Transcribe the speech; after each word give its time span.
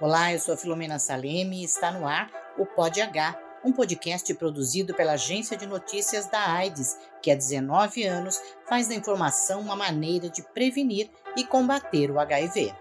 Olá, 0.00 0.32
eu 0.32 0.40
sou 0.40 0.54
a 0.54 0.56
Filomena 0.56 0.98
Saleme 0.98 1.60
e 1.60 1.64
está 1.64 1.92
no 1.92 2.04
ar 2.04 2.28
o 2.58 2.66
Pod 2.66 3.00
H, 3.00 3.38
um 3.64 3.72
podcast 3.72 4.34
produzido 4.34 4.92
pela 4.92 5.12
Agência 5.12 5.56
de 5.56 5.66
Notícias 5.66 6.26
da 6.26 6.52
AIDS, 6.52 6.98
que 7.22 7.30
há 7.30 7.36
19 7.36 8.02
anos 8.04 8.40
faz 8.68 8.88
da 8.88 8.94
informação 8.96 9.60
uma 9.60 9.76
maneira 9.76 10.28
de 10.28 10.42
prevenir 10.52 11.08
e 11.36 11.44
combater 11.44 12.10
o 12.10 12.18
HIV. 12.18 12.74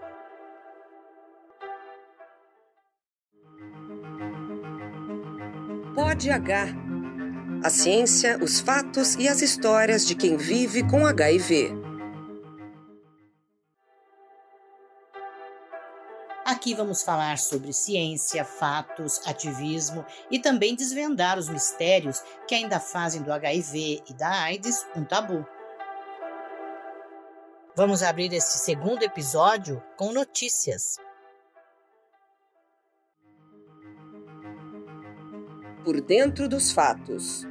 Pod 5.93 6.31
H. 6.31 6.67
A 7.63 7.69
ciência, 7.69 8.39
os 8.41 8.59
fatos 8.59 9.13
e 9.15 9.29
as 9.29 9.43
histórias 9.43 10.05
de 10.07 10.15
quem 10.15 10.35
vive 10.35 10.81
com 10.89 11.05
HIV. 11.05 11.82
Aqui 16.63 16.73
vamos 16.73 17.03
falar 17.03 17.37
sobre 17.39 17.73
ciência, 17.73 18.45
fatos, 18.45 19.19
ativismo 19.27 20.05
e 20.31 20.39
também 20.39 20.73
desvendar 20.73 21.37
os 21.37 21.49
mistérios 21.49 22.23
que 22.47 22.55
ainda 22.55 22.79
fazem 22.79 23.21
do 23.21 23.33
HIV 23.33 24.01
e 24.09 24.13
da 24.13 24.43
AIDS 24.43 24.87
um 24.95 25.03
tabu. 25.03 25.45
Vamos 27.75 28.01
abrir 28.01 28.31
este 28.31 28.59
segundo 28.59 29.03
episódio 29.03 29.83
com 29.97 30.13
notícias. 30.13 30.95
Por 35.83 35.99
dentro 35.99 36.47
dos 36.47 36.71
fatos. 36.71 37.45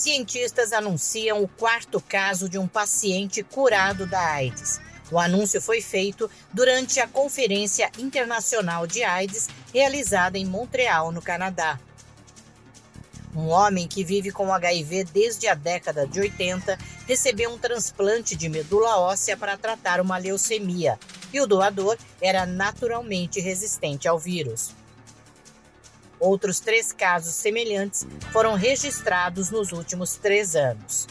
Cientistas 0.00 0.72
anunciam 0.72 1.42
o 1.42 1.48
quarto 1.48 2.00
caso 2.00 2.48
de 2.48 2.58
um 2.58 2.66
paciente 2.66 3.42
curado 3.42 4.06
da 4.06 4.20
AIDS. 4.20 4.80
O 5.12 5.18
anúncio 5.18 5.60
foi 5.60 5.82
feito 5.82 6.30
durante 6.52 7.00
a 7.00 7.06
Conferência 7.06 7.90
Internacional 7.98 8.86
de 8.86 9.02
AIDS 9.02 9.48
realizada 9.74 10.38
em 10.38 10.46
Montreal, 10.46 11.12
no 11.12 11.20
Canadá. 11.20 11.78
Um 13.36 13.48
homem 13.48 13.86
que 13.86 14.02
vive 14.02 14.32
com 14.32 14.52
HIV 14.52 15.04
desde 15.04 15.46
a 15.46 15.54
década 15.54 16.06
de 16.06 16.18
80 16.18 16.78
recebeu 17.06 17.50
um 17.50 17.58
transplante 17.58 18.34
de 18.34 18.48
medula 18.48 18.98
óssea 18.98 19.36
para 19.36 19.56
tratar 19.56 20.00
uma 20.00 20.16
leucemia 20.16 20.98
e 21.32 21.40
o 21.40 21.46
doador 21.46 21.96
era 22.20 22.46
naturalmente 22.46 23.38
resistente 23.38 24.08
ao 24.08 24.18
vírus. 24.18 24.79
Outros 26.20 26.60
três 26.60 26.92
casos 26.92 27.34
semelhantes 27.34 28.06
foram 28.30 28.54
registrados 28.54 29.50
nos 29.50 29.72
últimos 29.72 30.16
três 30.16 30.54
anos. 30.54 31.08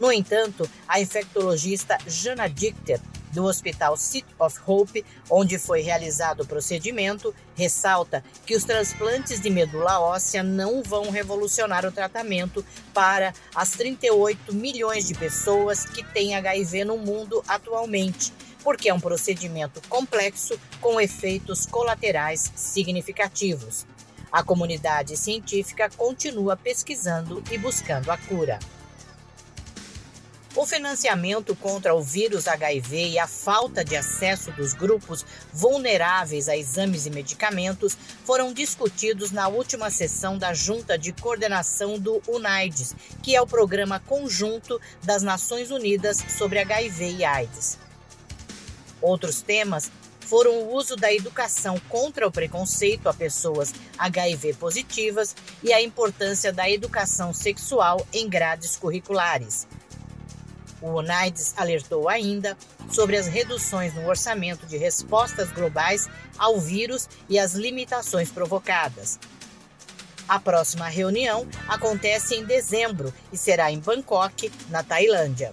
No 0.00 0.10
entanto, 0.10 0.68
a 0.88 0.98
infectologista 0.98 1.98
Jana 2.06 2.48
Dichter, 2.48 2.98
do 3.32 3.44
Hospital 3.44 3.98
City 3.98 4.34
of 4.38 4.58
Hope, 4.66 5.04
onde 5.28 5.58
foi 5.58 5.82
realizado 5.82 6.40
o 6.40 6.46
procedimento, 6.46 7.34
ressalta 7.54 8.24
que 8.46 8.56
os 8.56 8.64
transplantes 8.64 9.40
de 9.40 9.50
medula 9.50 10.00
óssea 10.00 10.42
não 10.42 10.82
vão 10.82 11.10
revolucionar 11.10 11.84
o 11.84 11.92
tratamento 11.92 12.64
para 12.94 13.34
as 13.54 13.72
38 13.72 14.54
milhões 14.54 15.06
de 15.06 15.14
pessoas 15.14 15.84
que 15.84 16.02
têm 16.02 16.34
HIV 16.34 16.84
no 16.86 16.96
mundo 16.96 17.44
atualmente, 17.46 18.32
porque 18.64 18.88
é 18.88 18.94
um 18.94 19.00
procedimento 19.00 19.80
complexo 19.86 20.58
com 20.80 20.98
efeitos 20.98 21.66
colaterais 21.66 22.50
significativos. 22.56 23.86
A 24.32 24.42
comunidade 24.42 25.16
científica 25.16 25.90
continua 25.96 26.56
pesquisando 26.56 27.42
e 27.50 27.58
buscando 27.58 28.10
a 28.10 28.16
cura. 28.16 28.58
O 30.56 30.66
financiamento 30.66 31.54
contra 31.54 31.94
o 31.94 32.02
vírus 32.02 32.48
HIV 32.48 33.10
e 33.10 33.18
a 33.20 33.26
falta 33.28 33.84
de 33.84 33.96
acesso 33.96 34.50
dos 34.50 34.74
grupos 34.74 35.24
vulneráveis 35.52 36.48
a 36.48 36.56
exames 36.56 37.06
e 37.06 37.10
medicamentos 37.10 37.96
foram 38.24 38.52
discutidos 38.52 39.30
na 39.30 39.46
última 39.46 39.90
sessão 39.90 40.36
da 40.36 40.52
Junta 40.52 40.98
de 40.98 41.12
Coordenação 41.12 42.00
do 42.00 42.20
UNAIDS, 42.26 42.96
que 43.22 43.36
é 43.36 43.40
o 43.40 43.46
programa 43.46 44.00
conjunto 44.00 44.80
das 45.04 45.22
Nações 45.22 45.70
Unidas 45.70 46.18
sobre 46.36 46.58
HIV 46.58 47.18
e 47.18 47.24
AIDS. 47.24 47.78
Outros 49.00 49.42
temas 49.42 49.90
foram 50.30 50.60
o 50.60 50.76
uso 50.76 50.94
da 50.94 51.12
educação 51.12 51.76
contra 51.88 52.24
o 52.24 52.30
preconceito 52.30 53.08
a 53.08 53.12
pessoas 53.12 53.74
HIV 53.98 54.54
positivas 54.54 55.34
e 55.60 55.72
a 55.72 55.82
importância 55.82 56.52
da 56.52 56.70
educação 56.70 57.32
sexual 57.32 58.06
em 58.12 58.28
grades 58.28 58.76
curriculares. 58.76 59.66
O 60.80 61.00
UNAIDS 61.00 61.52
alertou 61.56 62.08
ainda 62.08 62.56
sobre 62.88 63.16
as 63.16 63.26
reduções 63.26 63.92
no 63.92 64.06
orçamento 64.06 64.66
de 64.66 64.76
respostas 64.76 65.50
globais 65.50 66.08
ao 66.38 66.60
vírus 66.60 67.08
e 67.28 67.36
as 67.36 67.54
limitações 67.54 68.30
provocadas. 68.30 69.18
A 70.28 70.38
próxima 70.38 70.86
reunião 70.86 71.44
acontece 71.66 72.36
em 72.36 72.44
dezembro 72.44 73.12
e 73.32 73.36
será 73.36 73.72
em 73.72 73.80
Bangkok, 73.80 74.50
na 74.68 74.84
Tailândia. 74.84 75.52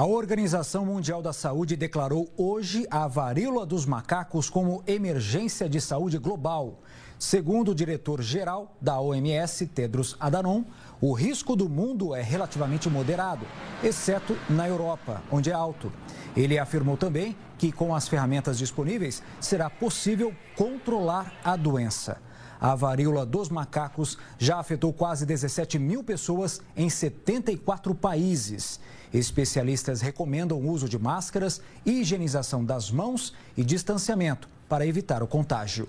A 0.00 0.06
Organização 0.06 0.86
Mundial 0.86 1.20
da 1.20 1.30
Saúde 1.30 1.76
declarou 1.76 2.32
hoje 2.34 2.86
a 2.90 3.06
varíola 3.06 3.66
dos 3.66 3.84
macacos 3.84 4.48
como 4.48 4.82
emergência 4.86 5.68
de 5.68 5.78
saúde 5.78 6.16
global. 6.16 6.80
Segundo 7.18 7.72
o 7.72 7.74
diretor-geral 7.74 8.74
da 8.80 8.98
OMS, 8.98 9.66
Tedros 9.66 10.16
Adhanom, 10.18 10.64
o 11.02 11.12
risco 11.12 11.54
do 11.54 11.68
mundo 11.68 12.14
é 12.14 12.22
relativamente 12.22 12.88
moderado, 12.88 13.44
exceto 13.84 14.34
na 14.48 14.66
Europa, 14.66 15.22
onde 15.30 15.50
é 15.50 15.52
alto. 15.52 15.92
Ele 16.34 16.58
afirmou 16.58 16.96
também 16.96 17.36
que, 17.58 17.70
com 17.70 17.94
as 17.94 18.08
ferramentas 18.08 18.56
disponíveis, 18.56 19.22
será 19.38 19.68
possível 19.68 20.34
controlar 20.56 21.30
a 21.44 21.56
doença. 21.56 22.16
A 22.58 22.74
varíola 22.74 23.26
dos 23.26 23.50
macacos 23.50 24.16
já 24.38 24.58
afetou 24.58 24.94
quase 24.94 25.26
17 25.26 25.78
mil 25.78 26.02
pessoas 26.02 26.62
em 26.74 26.88
74 26.88 27.94
países. 27.94 28.80
Especialistas 29.12 30.00
recomendam 30.00 30.58
o 30.58 30.68
uso 30.68 30.88
de 30.88 30.98
máscaras, 30.98 31.60
higienização 31.84 32.64
das 32.64 32.90
mãos 32.90 33.34
e 33.56 33.64
distanciamento 33.64 34.48
para 34.68 34.86
evitar 34.86 35.22
o 35.22 35.26
contágio. 35.26 35.88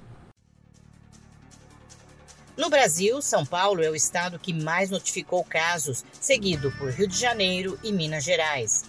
No 2.57 2.69
Brasil, 2.69 3.21
São 3.21 3.45
Paulo 3.45 3.83
é 3.83 3.89
o 3.89 3.95
estado 3.95 4.37
que 4.37 4.53
mais 4.53 4.89
notificou 4.89 5.43
casos, 5.43 6.03
seguido 6.19 6.71
por 6.73 6.91
Rio 6.91 7.07
de 7.07 7.17
Janeiro 7.17 7.79
e 7.83 7.91
Minas 7.91 8.23
Gerais. 8.23 8.83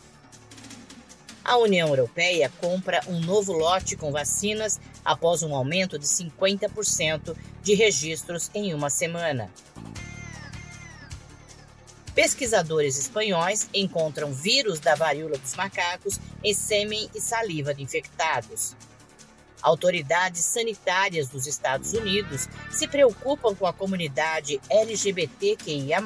A 1.45 1.57
União 1.57 1.89
Europeia 1.89 2.51
compra 2.61 3.01
um 3.09 3.21
novo 3.21 3.53
lote 3.53 3.97
com 3.97 4.13
vacinas 4.13 4.81
após 5.05 5.43
um 5.43 5.55
aumento 5.55 5.99
de 5.99 6.07
50% 6.07 7.37
de 7.63 7.75
registros 7.75 8.51
em 8.55 8.73
uma 8.73 8.91
semana. 8.91 9.51
Pesquisadores 12.15 12.99
espanhóis 12.99 13.71
encontram 13.73 14.33
vírus 14.33 14.79
da 14.79 14.95
varíola 14.95 15.39
dos 15.39 15.55
macacos 15.55 16.21
em 16.45 16.53
sêmen 16.53 17.09
e 17.15 17.21
saliva 17.21 17.73
de 17.73 17.83
infectados. 17.83 18.77
Autoridades 19.63 20.45
sanitárias 20.45 21.29
dos 21.29 21.47
Estados 21.47 21.95
Unidos 21.95 22.49
se 22.71 22.87
preocupam 22.87 23.55
com 23.55 23.67
a 23.67 23.73
comunidade 23.73 24.61
LGBTQIA, 24.69 26.03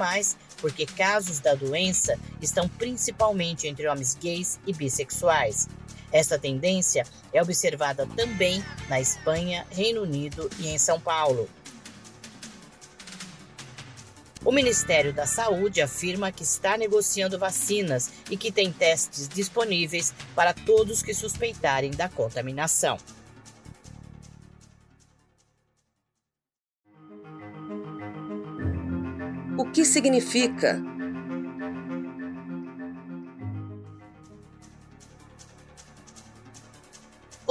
porque 0.61 0.87
casos 0.87 1.41
da 1.41 1.55
doença 1.55 2.17
estão 2.41 2.69
principalmente 2.69 3.67
entre 3.67 3.89
homens 3.89 4.15
gays 4.15 4.61
e 4.65 4.73
bissexuais. 4.73 5.69
Esta 6.13 6.39
tendência 6.39 7.05
é 7.33 7.43
observada 7.43 8.07
também 8.15 8.63
na 8.89 9.01
Espanha, 9.01 9.67
Reino 9.71 10.03
Unido 10.03 10.49
e 10.61 10.69
em 10.69 10.79
São 10.79 11.01
Paulo. 11.01 11.49
O 14.47 14.53
Ministério 14.53 15.13
da 15.13 15.27
Saúde 15.27 15.83
afirma 15.83 16.31
que 16.31 16.45
está 16.45 16.79
negociando 16.79 17.37
vacinas 17.37 18.13
e 18.31 18.37
que 18.37 18.53
tem 18.53 18.73
testes 18.73 19.29
disponíveis 19.29 20.15
para 20.37 20.55
todos 20.55 21.03
que 21.03 21.13
suspeitarem 21.13 21.91
da 21.91 22.09
contaminação. 22.09 22.97
O 29.59 29.69
que 29.73 29.85
significa? 29.85 30.81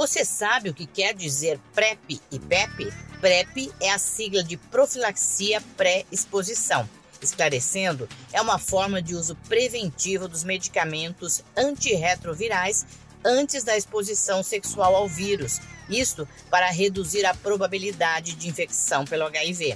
Você 0.06 0.24
sabe 0.24 0.70
o 0.70 0.74
que 0.74 0.86
quer 0.86 1.12
dizer 1.12 1.58
PrEP 1.74 2.20
e 2.30 2.38
PEP? 2.38 2.92
PrEP 3.20 3.72
é 3.80 3.90
a 3.90 3.98
sigla 3.98 4.40
de 4.40 4.56
profilaxia 4.56 5.60
pré-exposição. 5.76 6.88
Esclarecendo, 7.20 8.08
é 8.32 8.40
uma 8.40 8.56
forma 8.56 9.02
de 9.02 9.16
uso 9.16 9.34
preventivo 9.48 10.28
dos 10.28 10.44
medicamentos 10.44 11.42
antirretrovirais 11.56 12.86
antes 13.24 13.64
da 13.64 13.76
exposição 13.76 14.44
sexual 14.44 14.94
ao 14.94 15.08
vírus, 15.08 15.58
isto 15.90 16.28
para 16.48 16.70
reduzir 16.70 17.26
a 17.26 17.34
probabilidade 17.34 18.36
de 18.36 18.48
infecção 18.48 19.04
pelo 19.04 19.24
HIV. 19.24 19.74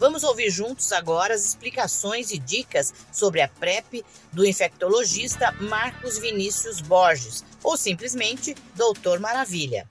Vamos 0.00 0.24
ouvir 0.24 0.48
juntos 0.48 0.92
agora 0.92 1.34
as 1.34 1.44
explicações 1.44 2.30
e 2.30 2.38
dicas 2.38 2.94
sobre 3.12 3.42
a 3.42 3.48
PrEP 3.48 4.02
do 4.32 4.46
infectologista 4.46 5.52
Marcos 5.60 6.18
Vinícius 6.18 6.80
Borges, 6.80 7.44
ou 7.62 7.76
simplesmente 7.76 8.54
Doutor 8.74 9.20
Maravilha. 9.20 9.86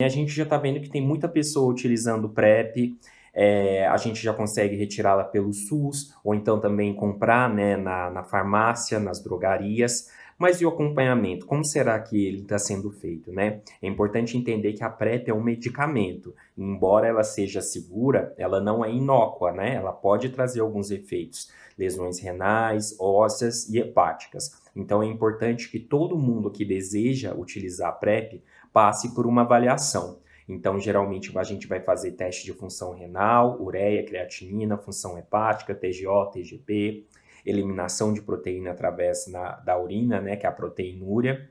A 0.00 0.08
gente 0.08 0.32
já 0.32 0.44
está 0.44 0.56
vendo 0.56 0.80
que 0.80 0.88
tem 0.88 1.06
muita 1.06 1.28
pessoa 1.28 1.70
utilizando 1.70 2.30
PrEP, 2.30 2.96
é, 3.34 3.86
a 3.88 3.96
gente 3.98 4.22
já 4.22 4.32
consegue 4.32 4.74
retirá-la 4.74 5.24
pelo 5.24 5.52
SUS, 5.52 6.14
ou 6.24 6.34
então 6.34 6.58
também 6.58 6.94
comprar 6.94 7.52
né, 7.52 7.76
na, 7.76 8.10
na 8.10 8.24
farmácia, 8.24 8.98
nas 8.98 9.22
drogarias. 9.22 10.08
Mas 10.38 10.60
e 10.60 10.66
o 10.66 10.68
acompanhamento? 10.68 11.46
Como 11.46 11.64
será 11.64 11.98
que 11.98 12.26
ele 12.26 12.42
está 12.42 12.58
sendo 12.58 12.90
feito, 12.90 13.32
né? 13.32 13.62
É 13.80 13.86
importante 13.86 14.36
entender 14.36 14.74
que 14.74 14.84
a 14.84 14.90
PrEP 14.90 15.30
é 15.30 15.34
um 15.34 15.42
medicamento. 15.42 16.34
Embora 16.56 17.06
ela 17.06 17.24
seja 17.24 17.62
segura, 17.62 18.34
ela 18.36 18.60
não 18.60 18.84
é 18.84 18.92
inócua, 18.92 19.50
né? 19.50 19.74
Ela 19.74 19.92
pode 19.92 20.28
trazer 20.28 20.60
alguns 20.60 20.90
efeitos, 20.90 21.50
lesões 21.78 22.18
renais, 22.18 22.94
ósseas 23.00 23.66
e 23.70 23.78
hepáticas. 23.78 24.60
Então 24.76 25.02
é 25.02 25.06
importante 25.06 25.70
que 25.70 25.80
todo 25.80 26.18
mundo 26.18 26.50
que 26.50 26.66
deseja 26.66 27.34
utilizar 27.34 27.88
a 27.88 27.92
PrEP 27.92 28.42
passe 28.74 29.14
por 29.14 29.26
uma 29.26 29.40
avaliação. 29.40 30.18
Então, 30.48 30.78
geralmente, 30.78 31.36
a 31.36 31.42
gente 31.42 31.66
vai 31.66 31.80
fazer 31.80 32.12
teste 32.12 32.44
de 32.44 32.52
função 32.52 32.94
renal, 32.94 33.60
ureia, 33.60 34.04
creatinina, 34.04 34.78
função 34.78 35.18
hepática, 35.18 35.74
TGO, 35.74 36.30
TGP, 36.30 37.04
eliminação 37.46 38.12
de 38.12 38.20
proteína 38.20 38.72
através 38.72 39.26
na, 39.28 39.52
da 39.56 39.80
urina, 39.80 40.20
né, 40.20 40.36
que 40.36 40.44
é 40.44 40.48
a 40.48 40.52
proteinúria, 40.52 41.48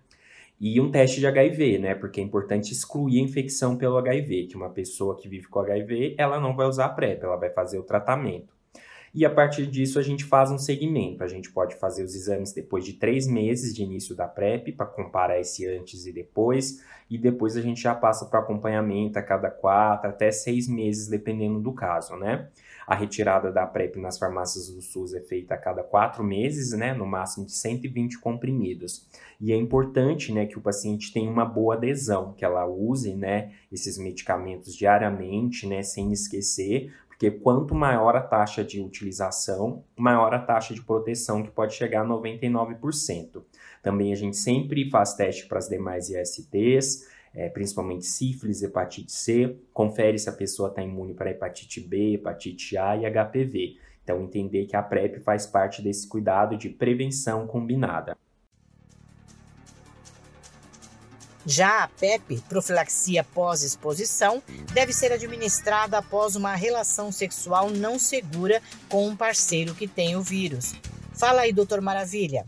e 0.59 0.79
um 0.79 0.89
teste 0.89 1.19
de 1.19 1.27
HIV, 1.27 1.79
né, 1.79 1.95
porque 1.95 2.21
é 2.21 2.23
importante 2.23 2.71
excluir 2.71 3.19
a 3.19 3.23
infecção 3.23 3.77
pelo 3.77 3.97
HIV, 3.97 4.47
que 4.47 4.55
uma 4.55 4.69
pessoa 4.69 5.15
que 5.15 5.27
vive 5.27 5.47
com 5.47 5.59
HIV, 5.59 6.15
ela 6.17 6.39
não 6.39 6.55
vai 6.55 6.67
usar 6.67 6.85
a 6.85 6.89
PrEP, 6.89 7.23
ela 7.23 7.35
vai 7.35 7.49
fazer 7.49 7.77
o 7.77 7.83
tratamento. 7.83 8.54
E 9.15 9.25
a 9.25 9.29
partir 9.29 9.65
disso 9.65 9.97
a 9.97 10.01
gente 10.01 10.25
faz 10.25 10.51
um 10.51 10.57
segmento. 10.57 11.23
A 11.23 11.27
gente 11.27 11.49
pode 11.49 11.77
fazer 11.77 12.03
os 12.03 12.13
exames 12.13 12.51
depois 12.51 12.83
de 12.83 12.91
três 12.91 13.25
meses 13.25 13.73
de 13.73 13.81
início 13.81 14.13
da 14.13 14.27
PrEP, 14.27 14.73
para 14.73 14.85
comparar 14.85 15.39
esse 15.39 15.65
antes 15.65 16.05
e 16.05 16.11
depois. 16.11 16.83
E 17.09 17.17
depois 17.17 17.55
a 17.55 17.61
gente 17.61 17.81
já 17.81 17.95
passa 17.95 18.25
para 18.25 18.41
acompanhamento 18.41 19.17
a 19.17 19.21
cada 19.21 19.49
quatro 19.49 20.09
até 20.09 20.31
seis 20.31 20.67
meses, 20.67 21.07
dependendo 21.07 21.61
do 21.61 21.71
caso, 21.71 22.17
né? 22.17 22.49
A 22.85 22.93
retirada 22.93 23.51
da 23.51 23.65
PrEP 23.65 23.97
nas 23.97 24.19
farmácias 24.19 24.69
do 24.69 24.81
SUS 24.81 25.13
é 25.13 25.21
feita 25.21 25.55
a 25.55 25.57
cada 25.57 25.81
quatro 25.81 26.23
meses, 26.23 26.71
né, 26.73 26.93
no 26.93 27.05
máximo 27.05 27.45
de 27.45 27.53
120 27.53 28.19
comprimidos. 28.19 29.07
E 29.41 29.51
é 29.51 29.55
importante, 29.55 30.31
né, 30.31 30.45
que 30.45 30.57
o 30.57 30.61
paciente 30.61 31.11
tenha 31.11 31.29
uma 31.29 31.45
boa 31.45 31.75
adesão, 31.75 32.33
que 32.33 32.45
ela 32.45 32.65
use, 32.65 33.15
né, 33.15 33.53
esses 33.71 33.97
medicamentos 33.97 34.75
diariamente, 34.75 35.65
né, 35.65 35.81
sem 35.81 36.11
esquecer, 36.11 36.93
porque 37.15 37.31
quanto 37.31 37.73
maior 37.73 38.15
a 38.15 38.21
taxa 38.21 38.63
de 38.63 38.81
utilização, 38.81 39.83
maior 39.95 40.33
a 40.33 40.39
taxa 40.39 40.73
de 40.73 40.81
proteção, 40.81 41.41
que 41.41 41.49
pode 41.49 41.73
chegar 41.73 42.01
a 42.01 42.05
99%. 42.05 43.41
Também 43.81 44.11
a 44.11 44.15
gente 44.15 44.35
sempre 44.35 44.89
faz 44.89 45.13
teste 45.13 45.47
para 45.47 45.57
as 45.57 45.69
demais 45.69 46.09
ISTs, 46.09 47.07
é, 47.33 47.47
principalmente 47.49 48.05
sífilis, 48.05 48.61
hepatite 48.63 49.11
C, 49.11 49.57
confere 49.73 50.19
se 50.19 50.29
a 50.29 50.33
pessoa 50.33 50.69
está 50.69 50.81
imune 50.81 51.13
para 51.13 51.31
hepatite 51.31 51.79
B, 51.79 52.15
hepatite 52.15 52.77
A 52.77 52.97
e 52.97 53.05
HPV. 53.05 53.77
Então, 54.03 54.21
entender 54.21 54.65
que 54.65 54.75
a 54.75 54.83
PrEP 54.83 55.19
faz 55.21 55.47
parte 55.47 55.81
desse 55.81 56.07
cuidado 56.07 56.57
de 56.57 56.69
prevenção 56.69 57.47
combinada. 57.47 58.15
Já 61.45 61.83
a 61.83 61.87
PEP, 61.87 62.41
profilaxia 62.49 63.23
pós-exposição, 63.23 64.41
deve 64.73 64.91
ser 64.91 65.11
administrada 65.11 65.97
após 65.97 66.35
uma 66.35 66.55
relação 66.55 67.11
sexual 67.11 67.69
não 67.69 67.99
segura 67.99 68.61
com 68.89 69.07
um 69.07 69.15
parceiro 69.15 69.75
que 69.75 69.87
tem 69.87 70.15
o 70.15 70.21
vírus. 70.21 70.73
Fala 71.13 71.41
aí, 71.41 71.53
doutor 71.53 71.81
Maravilha. 71.81 72.45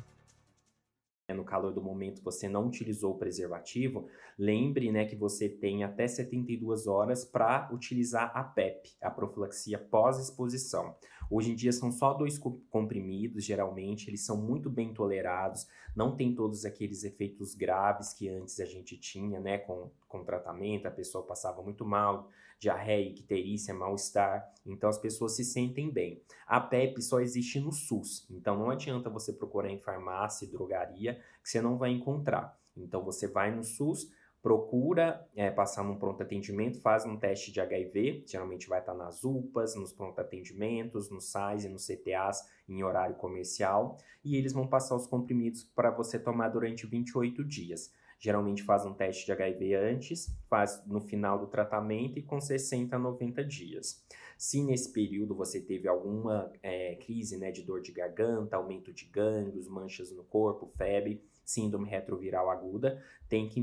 No 1.35 1.43
calor 1.43 1.73
do 1.73 1.83
momento 1.83 2.23
você 2.23 2.47
não 2.47 2.67
utilizou 2.67 3.13
o 3.13 3.17
preservativo, 3.17 4.07
lembre 4.39 4.89
né, 4.93 5.05
que 5.05 5.15
você 5.15 5.49
tem 5.49 5.83
até 5.83 6.07
72 6.07 6.87
horas 6.87 7.25
para 7.25 7.69
utilizar 7.73 8.31
a 8.33 8.45
PEP, 8.45 8.95
a 9.01 9.11
profilaxia 9.11 9.77
pós-exposição. 9.77 10.95
Hoje 11.29 11.51
em 11.51 11.55
dia 11.55 11.73
são 11.73 11.91
só 11.91 12.13
dois 12.13 12.39
comprimidos, 12.69 13.43
geralmente, 13.43 14.09
eles 14.09 14.25
são 14.25 14.37
muito 14.37 14.69
bem 14.69 14.93
tolerados, 14.93 15.67
não 15.93 16.15
tem 16.15 16.33
todos 16.33 16.63
aqueles 16.63 17.03
efeitos 17.03 17.53
graves 17.53 18.13
que 18.13 18.29
antes 18.29 18.57
a 18.61 18.65
gente 18.65 18.97
tinha, 18.97 19.37
né, 19.37 19.57
com, 19.57 19.91
com 20.07 20.23
tratamento, 20.23 20.87
a 20.87 20.91
pessoa 20.91 21.25
passava 21.25 21.61
muito 21.61 21.85
mal, 21.85 22.29
diarreia, 22.59 23.09
icterícia, 23.09 23.73
mal-estar, 23.73 24.51
então 24.65 24.89
as 24.89 24.97
pessoas 24.97 25.35
se 25.35 25.43
sentem 25.43 25.89
bem. 25.89 26.21
A 26.45 26.59
PEP 26.59 27.01
só 27.01 27.19
existe 27.19 27.59
no 27.59 27.71
SUS, 27.71 28.25
então 28.29 28.57
não 28.57 28.69
adianta 28.69 29.09
você 29.09 29.31
procurar 29.31 29.69
em 29.69 29.79
farmácia 29.79 30.47
drogaria 30.47 31.21
que 31.43 31.49
você 31.49 31.61
não 31.61 31.77
vai 31.77 31.91
encontrar. 31.91 32.57
Então 32.75 33.03
você 33.03 33.27
vai 33.27 33.55
no 33.55 33.63
SUS, 33.63 34.11
procura 34.41 35.27
é, 35.35 35.49
passar 35.49 35.83
num 35.83 35.97
pronto 35.97 36.21
atendimento, 36.23 36.79
faz 36.79 37.05
um 37.05 37.17
teste 37.17 37.51
de 37.51 37.59
HIV, 37.59 38.23
geralmente 38.25 38.67
vai 38.67 38.79
estar 38.79 38.93
nas 38.93 39.23
UPAs, 39.23 39.75
nos 39.75 39.91
pronto 39.91 40.19
atendimentos, 40.19 41.09
nos 41.09 41.25
SAIS 41.31 41.65
e 41.65 41.69
nos 41.69 41.85
CTAs 41.85 42.47
em 42.69 42.83
horário 42.83 43.15
comercial, 43.15 43.97
e 44.23 44.35
eles 44.35 44.53
vão 44.53 44.67
passar 44.67 44.95
os 44.95 45.07
comprimidos 45.07 45.63
para 45.63 45.91
você 45.91 46.17
tomar 46.17 46.49
durante 46.49 46.85
28 46.85 47.43
dias. 47.43 47.91
Geralmente 48.19 48.63
faz 48.63 48.85
um 48.85 48.93
teste 48.93 49.25
de 49.25 49.31
HIV 49.31 49.75
antes, 49.75 50.35
faz 50.49 50.83
no 50.87 50.99
final 50.99 51.37
do 51.37 51.47
tratamento 51.47 52.17
e 52.17 52.23
com 52.23 52.41
60 52.41 52.95
a 52.95 52.99
90 52.99 53.43
dias. 53.43 54.03
Se 54.37 54.63
nesse 54.63 54.91
período 54.91 55.35
você 55.35 55.61
teve 55.61 55.87
alguma 55.87 56.51
é, 56.61 56.95
crise 56.95 57.37
né, 57.37 57.51
de 57.51 57.63
dor 57.63 57.81
de 57.81 57.91
garganta, 57.91 58.55
aumento 58.55 58.91
de 58.91 59.05
gânglios, 59.05 59.67
manchas 59.67 60.11
no 60.11 60.23
corpo, 60.23 60.71
febre, 60.77 61.23
síndrome 61.43 61.89
retroviral 61.89 62.49
aguda, 62.49 63.01
tem 63.29 63.47
que 63.47 63.59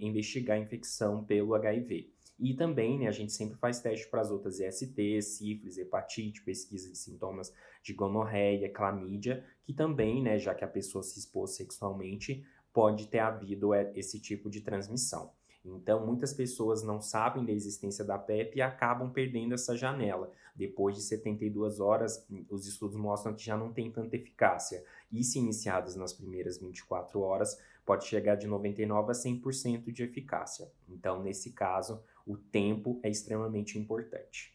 investigar 0.00 0.56
a 0.56 0.60
infecção 0.60 1.24
pelo 1.24 1.54
HIV. 1.54 2.12
E 2.38 2.52
também, 2.54 2.98
né, 2.98 3.06
a 3.06 3.12
gente 3.12 3.32
sempre 3.32 3.56
faz 3.56 3.80
teste 3.80 4.08
para 4.08 4.20
as 4.20 4.30
outras 4.30 4.58
ISTs, 4.58 5.36
sífilis, 5.36 5.78
hepatite, 5.78 6.42
pesquisa 6.42 6.90
de 6.90 6.98
sintomas 6.98 7.54
de 7.82 7.92
gonorreia, 7.92 8.68
clamídia, 8.68 9.44
que 9.62 9.72
também, 9.72 10.22
né, 10.22 10.38
já 10.38 10.54
que 10.54 10.64
a 10.64 10.68
pessoa 10.68 11.02
se 11.02 11.18
expôs 11.18 11.54
sexualmente, 11.54 12.44
pode 12.74 13.06
ter 13.06 13.20
havido 13.20 13.72
é, 13.72 13.92
esse 13.94 14.18
tipo 14.18 14.50
de 14.50 14.60
transmissão. 14.60 15.30
Então, 15.64 16.04
muitas 16.04 16.34
pessoas 16.34 16.82
não 16.82 17.00
sabem 17.00 17.44
da 17.44 17.52
existência 17.52 18.04
da 18.04 18.18
PEP 18.18 18.58
e 18.58 18.60
acabam 18.60 19.10
perdendo 19.10 19.54
essa 19.54 19.74
janela. 19.74 20.30
Depois 20.54 20.94
de 20.94 21.02
72 21.02 21.80
horas, 21.80 22.26
os 22.50 22.66
estudos 22.66 22.96
mostram 22.96 23.32
que 23.32 23.42
já 23.42 23.56
não 23.56 23.72
tem 23.72 23.90
tanta 23.90 24.16
eficácia. 24.16 24.84
E 25.10 25.24
se 25.24 25.38
iniciadas 25.38 25.96
nas 25.96 26.12
primeiras 26.12 26.58
24 26.58 27.18
horas, 27.20 27.58
pode 27.86 28.04
chegar 28.04 28.34
de 28.34 28.46
99% 28.46 29.08
a 29.08 29.12
100% 29.12 29.90
de 29.90 30.02
eficácia. 30.02 30.70
Então, 30.86 31.22
nesse 31.22 31.52
caso, 31.52 32.02
o 32.26 32.36
tempo 32.36 33.00
é 33.02 33.08
extremamente 33.08 33.78
importante. 33.78 34.52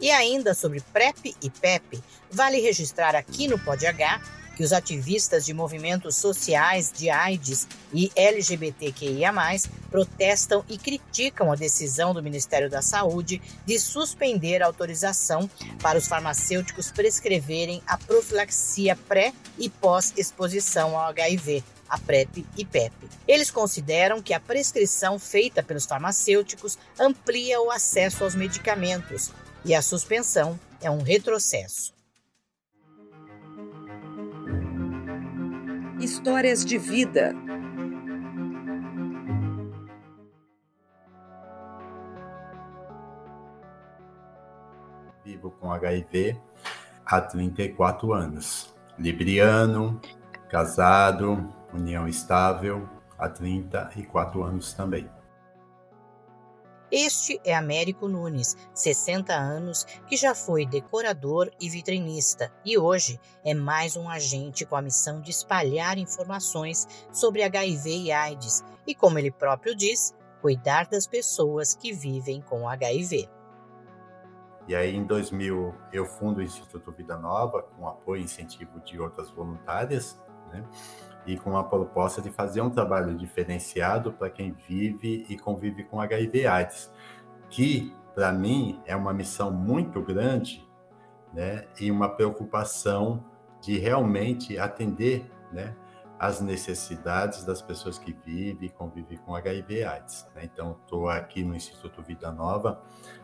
E 0.00 0.10
ainda 0.10 0.52
sobre 0.52 0.80
PrEP 0.92 1.34
e 1.42 1.50
PEP, 1.50 2.02
vale 2.30 2.60
registrar 2.60 3.16
aqui 3.16 3.48
no 3.48 3.58
Pod 3.58 3.84
H 3.84 4.41
que 4.56 4.62
os 4.62 4.72
ativistas 4.72 5.44
de 5.44 5.54
movimentos 5.54 6.16
sociais 6.16 6.92
de 6.92 7.10
AIDS 7.10 7.66
e 7.92 8.10
LGBTQIA, 8.14 9.32
protestam 9.90 10.64
e 10.68 10.78
criticam 10.78 11.52
a 11.52 11.56
decisão 11.56 12.14
do 12.14 12.22
Ministério 12.22 12.70
da 12.70 12.82
Saúde 12.82 13.40
de 13.66 13.78
suspender 13.78 14.62
a 14.62 14.66
autorização 14.66 15.48
para 15.80 15.98
os 15.98 16.08
farmacêuticos 16.08 16.90
prescreverem 16.90 17.82
a 17.86 17.98
profilaxia 17.98 18.96
pré 18.96 19.32
e 19.58 19.68
pós-exposição 19.68 20.98
ao 20.98 21.08
HIV, 21.10 21.62
a 21.88 21.98
PrEP 21.98 22.46
e 22.56 22.64
PEP. 22.64 22.92
Eles 23.28 23.50
consideram 23.50 24.22
que 24.22 24.32
a 24.32 24.40
prescrição 24.40 25.18
feita 25.18 25.62
pelos 25.62 25.84
farmacêuticos 25.84 26.78
amplia 26.98 27.60
o 27.60 27.70
acesso 27.70 28.24
aos 28.24 28.34
medicamentos 28.34 29.30
e 29.64 29.74
a 29.74 29.82
suspensão 29.82 30.58
é 30.80 30.90
um 30.90 31.02
retrocesso. 31.02 31.92
Histórias 36.02 36.64
de 36.64 36.78
vida. 36.78 37.32
Vivo 45.24 45.52
com 45.52 45.70
HIV 45.70 46.36
há 47.06 47.20
34 47.20 48.12
anos. 48.12 48.74
Libriano, 48.98 50.00
casado, 50.50 51.48
união 51.72 52.08
estável 52.08 52.88
há 53.16 53.28
34 53.28 54.42
anos 54.42 54.74
também. 54.74 55.08
Este 56.94 57.40
é 57.42 57.54
Américo 57.54 58.06
Nunes, 58.06 58.54
60 58.74 59.32
anos, 59.32 59.84
que 60.06 60.14
já 60.14 60.34
foi 60.34 60.66
decorador 60.66 61.50
e 61.58 61.70
vitrinista 61.70 62.52
e 62.66 62.76
hoje 62.76 63.18
é 63.42 63.54
mais 63.54 63.96
um 63.96 64.10
agente 64.10 64.66
com 64.66 64.76
a 64.76 64.82
missão 64.82 65.18
de 65.18 65.30
espalhar 65.30 65.96
informações 65.96 66.86
sobre 67.10 67.42
HIV 67.44 67.96
e 67.96 68.12
AIDS 68.12 68.62
e, 68.86 68.94
como 68.94 69.18
ele 69.18 69.30
próprio 69.30 69.74
diz, 69.74 70.14
cuidar 70.42 70.86
das 70.86 71.06
pessoas 71.06 71.74
que 71.74 71.94
vivem 71.94 72.42
com 72.42 72.68
HIV. 72.68 73.26
E 74.68 74.76
aí, 74.76 74.94
em 74.94 75.06
2000, 75.06 75.74
eu 75.94 76.04
fundo 76.04 76.40
o 76.40 76.42
Instituto 76.42 76.92
Vida 76.92 77.16
Nova, 77.16 77.62
com 77.62 77.88
apoio 77.88 78.20
e 78.20 78.24
incentivo 78.24 78.78
de 78.80 79.00
outras 79.00 79.30
voluntárias, 79.30 80.20
né? 80.52 80.62
E 81.26 81.36
com 81.36 81.56
a 81.56 81.64
proposta 81.64 82.20
de 82.20 82.30
fazer 82.30 82.60
um 82.60 82.70
trabalho 82.70 83.16
diferenciado 83.16 84.12
para 84.12 84.28
quem 84.30 84.52
vive 84.68 85.24
e 85.28 85.36
convive 85.36 85.84
com 85.84 86.00
HIV/AIDS, 86.00 86.92
que, 87.48 87.94
para 88.14 88.32
mim, 88.32 88.80
é 88.86 88.96
uma 88.96 89.12
missão 89.12 89.50
muito 89.50 90.00
grande 90.02 90.66
né? 91.32 91.64
e 91.80 91.90
uma 91.90 92.08
preocupação 92.08 93.24
de 93.60 93.78
realmente 93.78 94.58
atender 94.58 95.30
né? 95.52 95.74
as 96.18 96.40
necessidades 96.40 97.44
das 97.44 97.62
pessoas 97.62 97.98
que 97.98 98.12
vivem 98.12 98.66
e 98.66 98.70
convivem 98.70 99.18
com 99.18 99.34
HIV/AIDS. 99.34 100.26
Né? 100.34 100.42
Então, 100.44 100.76
estou 100.82 101.08
aqui 101.08 101.44
no 101.44 101.54
Instituto 101.54 102.02
Vida 102.02 102.32
Nova 102.32 102.82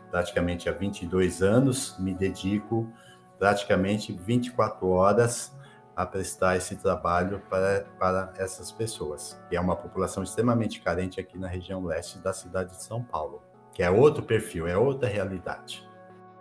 praticamente 0.09 0.67
há 0.67 0.71
22 0.71 1.41
anos, 1.41 1.95
me 1.99 2.13
dedico 2.13 2.91
praticamente 3.37 4.11
24 4.11 4.87
horas 4.89 5.55
a 5.99 6.05
prestar 6.05 6.55
esse 6.55 6.77
trabalho 6.77 7.41
para, 7.49 7.81
para 7.99 8.31
essas 8.37 8.71
pessoas, 8.71 9.37
que 9.49 9.57
é 9.57 9.59
uma 9.59 9.75
população 9.75 10.23
extremamente 10.23 10.79
carente 10.79 11.19
aqui 11.19 11.37
na 11.37 11.49
região 11.49 11.83
leste 11.83 12.19
da 12.19 12.31
cidade 12.31 12.69
de 12.69 12.81
São 12.81 13.03
Paulo, 13.03 13.43
que 13.73 13.83
é 13.83 13.91
outro 13.91 14.23
perfil, 14.23 14.65
é 14.65 14.77
outra 14.77 15.09
realidade. 15.09 15.85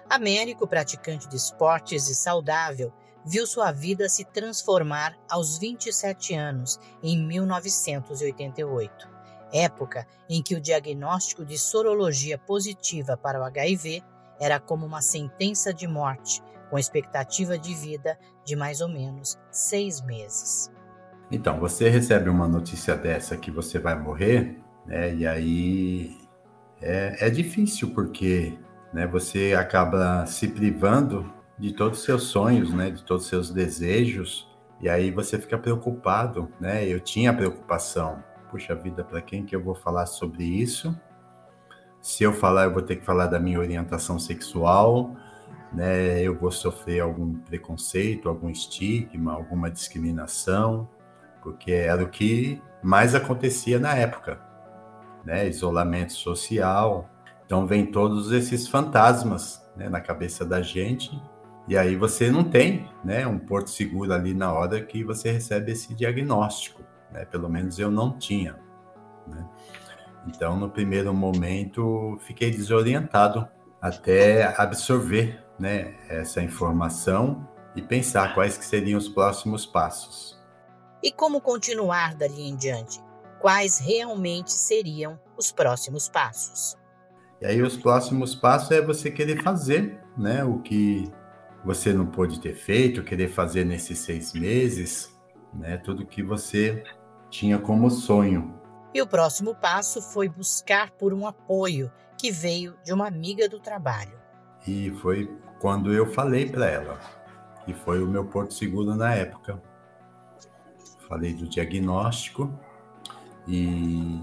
Américo, 0.09 0.65
praticante 0.65 1.29
de 1.29 1.35
esportes 1.35 2.09
e 2.09 2.15
saudável, 2.15 2.93
viu 3.27 3.49
sua 3.49 3.73
vida 3.73 4.09
se 4.09 4.25
transformar 4.25 5.19
aos 5.29 5.59
27 5.59 6.37
anos, 6.37 6.79
em 7.03 7.21
1988, 7.27 9.09
época 9.53 10.07
em 10.31 10.41
que 10.41 10.55
o 10.55 10.61
diagnóstico 10.61 11.45
de 11.45 11.59
sorologia 11.59 12.39
positiva 12.39 13.17
para 13.17 13.41
o 13.41 13.45
HIV 13.45 14.05
era 14.39 14.61
como 14.61 14.87
uma 14.87 15.03
sentença 15.03 15.75
de 15.75 15.89
morte, 15.89 16.41
com 16.71 16.79
expectativa 16.79 17.59
de 17.59 17.75
vida 17.75 18.19
de 18.45 18.57
mais 18.57 18.81
ou 18.81 18.89
menos 18.89 19.39
seis 19.51 20.01
meses. 20.03 20.71
Então, 21.31 21.59
você 21.61 21.89
recebe 21.89 22.31
uma 22.31 22.49
notícia 22.49 22.97
dessa 22.97 23.37
que 23.37 23.51
você 23.51 23.79
vai 23.79 23.99
morrer, 23.99 24.59
né? 24.87 25.15
E 25.15 25.27
aí 25.27 26.17
é, 26.81 27.27
é 27.27 27.31
difícil 27.31 27.91
porque 27.93 28.59
né, 28.93 29.07
você 29.07 29.55
acaba 29.59 30.25
se 30.27 30.49
privando 30.49 31.31
de 31.59 31.73
todos 31.73 31.99
os 31.99 32.05
seus 32.05 32.25
sonhos, 32.25 32.73
né, 32.73 32.91
de 32.91 33.03
todos 33.03 33.25
os 33.25 33.29
seus 33.29 33.51
desejos, 33.51 34.49
e 34.81 34.89
aí 34.89 35.11
você 35.11 35.39
fica 35.39 35.59
preocupado, 35.59 36.49
né? 36.61 36.87
Eu 36.87 37.01
tinha 37.01 37.35
preocupação, 37.35 38.23
puxa 38.49 38.77
vida, 38.77 39.03
para 39.03 39.21
quem 39.21 39.45
que 39.45 39.55
eu 39.55 39.63
vou 39.63 39.75
falar 39.75 40.07
sobre 40.07 40.45
isso? 40.45 40.97
Se 42.01 42.23
eu 42.23 42.33
falar, 42.33 42.65
eu 42.65 42.73
vou 42.73 42.83
ter 42.83 42.95
que 42.97 43.05
falar 43.05 43.27
da 43.27 43.41
minha 43.41 43.59
orientação 43.59 44.21
sexual, 44.21 45.17
né? 45.73 46.23
Eu 46.23 46.39
vou 46.39 46.51
sofrer 46.51 47.01
algum 47.01 47.35
preconceito, 47.35 48.29
algum 48.29 48.51
estigma, 48.51 49.33
alguma 49.33 49.71
discriminação, 49.71 50.89
porque 51.43 51.73
era 51.73 52.03
o 52.03 52.09
que 52.09 52.61
mais 52.83 53.15
acontecia 53.15 53.79
na 53.79 53.95
época, 53.95 54.41
né? 55.25 55.49
Isolamento 55.49 56.13
social. 56.13 57.09
Então 57.45 57.67
vem 57.67 57.87
todos 57.87 58.33
esses 58.33 58.69
fantasmas 58.69 59.67
né, 59.77 59.89
na 59.89 60.01
cabeça 60.01 60.45
da 60.45 60.61
gente 60.61 61.19
e 61.69 61.77
aí 61.77 61.97
você 61.97 62.31
não 62.31 62.45
tem 62.45 62.89
né, 63.05 63.27
um 63.27 63.39
porto 63.39 63.69
seguro 63.69 64.13
ali 64.15 64.33
na 64.33 64.51
hora 64.51 64.81
que 64.81 65.05
você 65.05 65.31
recebe 65.31 65.73
esse 65.73 65.95
diagnóstico. 65.95 66.83
Né? 67.13 67.27
Pelo 67.27 67.47
menos 67.49 67.79
eu 67.79 67.91
não 67.91 68.19
tinha. 68.19 68.59
Né? 69.27 69.47
Então, 70.27 70.59
no 70.59 70.71
primeiro 70.71 71.13
momento, 71.13 72.19
fiquei 72.21 72.51
desorientado 72.51 73.47
até 73.83 74.55
absorver 74.59 75.45
né, 75.59 75.95
essa 76.09 76.43
informação 76.43 77.49
e 77.75 77.83
pensar 77.83 78.35
quais 78.35 78.57
que 78.57 78.65
seriam 78.65 78.99
os 78.99 79.09
próximos 79.09 79.67
passos. 79.67 80.39
E 81.03 81.13
como 81.13 81.41
continuar 81.41 82.15
dali 82.15 82.49
em 82.49 82.57
diante? 82.57 83.01
Quais 83.41 83.79
realmente 83.79 84.53
seriam 84.53 85.19
os 85.37 85.53
próximos 85.53 86.09
passos? 86.09 86.77
E 87.41 87.47
aí 87.47 87.63
os 87.63 87.77
próximos 87.77 88.35
passos 88.35 88.71
é 88.73 88.83
você 88.83 89.11
querer 89.11 89.43
fazer, 89.43 90.01
né, 90.17 90.43
o 90.45 90.59
que 90.59 91.11
você 91.65 91.93
não 91.93 92.07
pôde 92.07 92.41
ter 92.41 92.55
feito, 92.55 93.05
querer 93.05 93.29
fazer 93.29 93.65
nesses 93.65 93.99
seis 93.99 94.33
meses, 94.33 95.13
né? 95.53 95.77
Tudo 95.79 96.07
que 96.07 96.23
você 96.23 96.83
tinha 97.31 97.59
como 97.59 97.91
sonho. 97.91 98.59
E 98.95 99.03
o 99.03 99.07
próximo 99.07 99.55
passo 99.55 100.01
foi 100.01 100.29
buscar 100.29 100.91
por 100.93 101.13
um 101.13 101.27
apoio 101.27 101.91
que 102.17 102.31
veio 102.31 102.77
de 102.83 102.93
uma 102.93 103.07
amiga 103.07 103.49
do 103.49 103.61
trabalho. 103.61 104.19
E 104.67 104.91
foi 105.03 105.31
quando 105.59 105.93
eu 105.93 106.07
falei 106.07 106.49
para 106.49 106.67
ela, 106.67 106.99
que 107.65 107.75
foi 107.75 108.03
o 108.03 108.07
meu 108.07 108.25
porto 108.25 108.55
seguro 108.55 108.95
na 108.95 109.15
época. 109.15 109.61
Falei 111.09 111.33
do 111.33 111.49
diagnóstico 111.49 112.53
e 113.47 114.23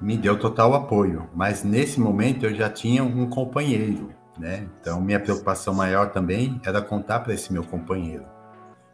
me 0.00 0.16
deu 0.16 0.38
total 0.38 0.74
apoio. 0.74 1.28
Mas 1.34 1.62
nesse 1.62 2.00
momento 2.00 2.46
eu 2.46 2.54
já 2.54 2.68
tinha 2.68 3.04
um 3.04 3.28
companheiro, 3.30 4.10
né? 4.38 4.68
Então, 4.80 5.00
minha 5.00 5.20
preocupação 5.20 5.72
maior 5.74 6.10
também 6.10 6.60
era 6.64 6.82
contar 6.82 7.20
para 7.20 7.34
esse 7.34 7.52
meu 7.52 7.64
companheiro. 7.64 8.26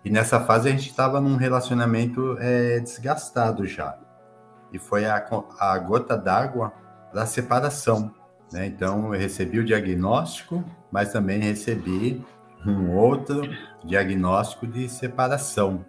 E 0.05 0.11
nessa 0.11 0.41
fase 0.41 0.69
a 0.69 0.73
gente 0.73 0.91
estava 0.91 1.21
num 1.21 1.37
relacionamento 1.37 2.37
é, 2.41 2.81
desgastado 2.81 3.67
já. 3.67 3.97
E 4.73 4.79
foi 4.79 5.05
a, 5.05 5.25
a 5.59 5.79
gota 5.79 6.17
d'água 6.17 6.73
da 7.13 7.27
separação. 7.27 8.13
Né? 8.53 8.67
Então, 8.67 9.15
eu 9.15 9.21
recebi 9.21 9.59
o 9.59 9.65
diagnóstico, 9.65 10.63
mas 10.91 11.13
também 11.13 11.41
recebi 11.41 12.23
um 12.67 12.95
outro 12.95 13.43
diagnóstico 13.85 14.67
de 14.67 14.89
separação. 14.89 15.85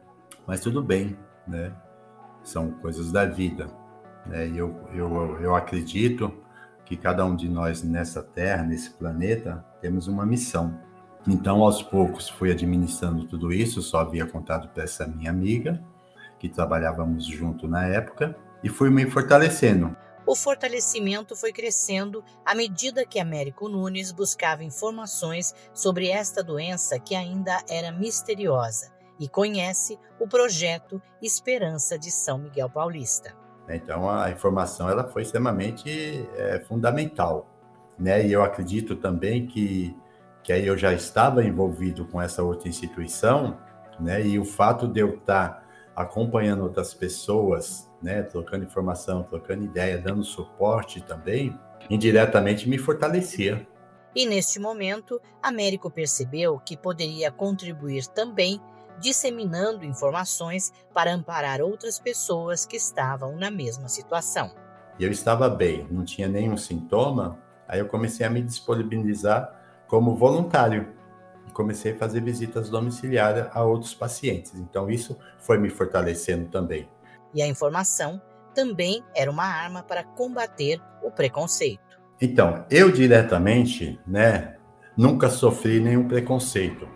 Mas 0.47 0.61
tudo 0.61 0.81
bem, 0.81 1.17
né? 1.47 1.71
São 2.43 2.71
coisas 2.71 3.11
da 3.11 3.25
vida. 3.25 3.67
Né? 4.25 4.47
E 4.47 4.57
eu, 4.57 4.75
eu, 4.93 5.39
eu 5.41 5.55
acredito 5.55 6.33
que 6.85 6.97
cada 6.97 7.25
um 7.25 7.35
de 7.35 7.47
nós 7.47 7.83
nessa 7.83 8.21
Terra, 8.21 8.63
nesse 8.63 8.91
planeta, 8.91 9.63
temos 9.81 10.07
uma 10.07 10.25
missão. 10.25 10.77
Então, 11.27 11.61
aos 11.61 11.81
poucos, 11.81 12.27
fui 12.27 12.51
administrando 12.51 13.25
tudo 13.25 13.53
isso, 13.53 13.81
só 13.81 13.99
havia 13.99 14.25
contado 14.25 14.67
para 14.69 14.83
essa 14.83 15.07
minha 15.07 15.29
amiga, 15.29 15.81
que 16.37 16.49
trabalhávamos 16.49 17.25
junto 17.25 17.67
na 17.67 17.85
época, 17.85 18.35
e 18.61 18.67
fui 18.67 18.89
me 18.89 19.09
fortalecendo. 19.09 19.95
O 20.25 20.35
fortalecimento 20.35 21.35
foi 21.35 21.51
crescendo 21.51 22.23
à 22.45 22.55
medida 22.55 23.05
que 23.05 23.19
Américo 23.19 23.67
Nunes 23.67 24.11
buscava 24.11 24.63
informações 24.63 25.53
sobre 25.73 26.07
esta 26.07 26.41
doença 26.41 26.97
que 26.97 27.13
ainda 27.13 27.61
era 27.69 27.91
misteriosa 27.91 28.93
e 29.19 29.27
conhece 29.27 29.99
o 30.19 30.27
projeto 30.27 31.01
Esperança 31.21 31.99
de 31.99 32.09
São 32.09 32.37
Miguel 32.37 32.69
Paulista. 32.69 33.35
Então, 33.67 34.09
a 34.09 34.31
informação 34.31 34.89
ela 34.89 35.03
foi 35.09 35.23
extremamente 35.23 36.27
é, 36.35 36.59
fundamental. 36.67 37.49
Né? 37.99 38.25
E 38.25 38.31
eu 38.31 38.43
acredito 38.43 38.95
também 38.95 39.45
que, 39.45 39.95
que 40.41 40.53
aí 40.53 40.65
eu 40.65 40.77
já 40.77 40.93
estava 40.93 41.43
envolvido 41.43 42.05
com 42.05 42.21
essa 42.21 42.41
outra 42.41 42.69
instituição, 42.69 43.57
né? 43.99 44.25
e 44.25 44.39
o 44.39 44.45
fato 44.45 44.87
de 44.87 45.01
eu 45.01 45.15
estar 45.15 45.67
acompanhando 45.95 46.63
outras 46.63 46.93
pessoas, 46.93 47.89
né? 48.03 48.21
trocando 48.21 48.65
informação, 48.65 49.23
trocando 49.23 49.63
ideia, 49.63 49.97
dando 49.97 50.23
suporte 50.23 51.01
também, 51.01 51.57
indiretamente 51.89 52.69
me 52.69 52.77
fortalecia. 52.77 53.65
E 54.15 54.27
neste 54.27 54.59
momento, 54.59 55.19
Américo 55.41 55.89
percebeu 55.89 56.59
que 56.59 56.77
poderia 56.77 57.31
contribuir 57.31 58.05
também 58.07 58.61
disseminando 58.99 59.83
informações 59.83 60.71
para 60.93 61.11
amparar 61.11 61.61
outras 61.61 61.99
pessoas 61.99 62.65
que 62.65 62.75
estavam 62.75 63.35
na 63.35 63.49
mesma 63.49 63.89
situação. 63.89 64.51
Eu 64.99 65.09
estava 65.09 65.49
bem, 65.49 65.87
não 65.89 66.05
tinha 66.05 66.27
nenhum 66.27 66.55
sintoma, 66.55 67.39
aí 67.67 67.79
eu 67.79 67.87
comecei 67.87 68.25
a 68.25 68.29
me 68.29 68.41
disponibilizar 68.41 69.59
como 69.87 70.15
voluntário 70.15 70.93
e 71.47 71.51
comecei 71.51 71.93
a 71.93 71.97
fazer 71.97 72.21
visitas 72.21 72.69
domiciliares 72.69 73.47
a 73.51 73.63
outros 73.63 73.95
pacientes. 73.95 74.53
Então 74.55 74.89
isso 74.89 75.17
foi 75.39 75.57
me 75.57 75.69
fortalecendo 75.69 76.49
também. 76.49 76.87
E 77.33 77.41
a 77.41 77.47
informação 77.47 78.21
também 78.53 79.03
era 79.15 79.29
uma 79.29 79.45
arma 79.45 79.83
para 79.83 80.03
combater 80.03 80.81
o 81.01 81.11
preconceito. 81.11 81.81
Então, 82.21 82.65
eu 82.69 82.91
diretamente, 82.91 83.99
né, 84.05 84.57
nunca 84.95 85.29
sofri 85.29 85.79
nenhum 85.79 86.07
preconceito, 86.07 86.87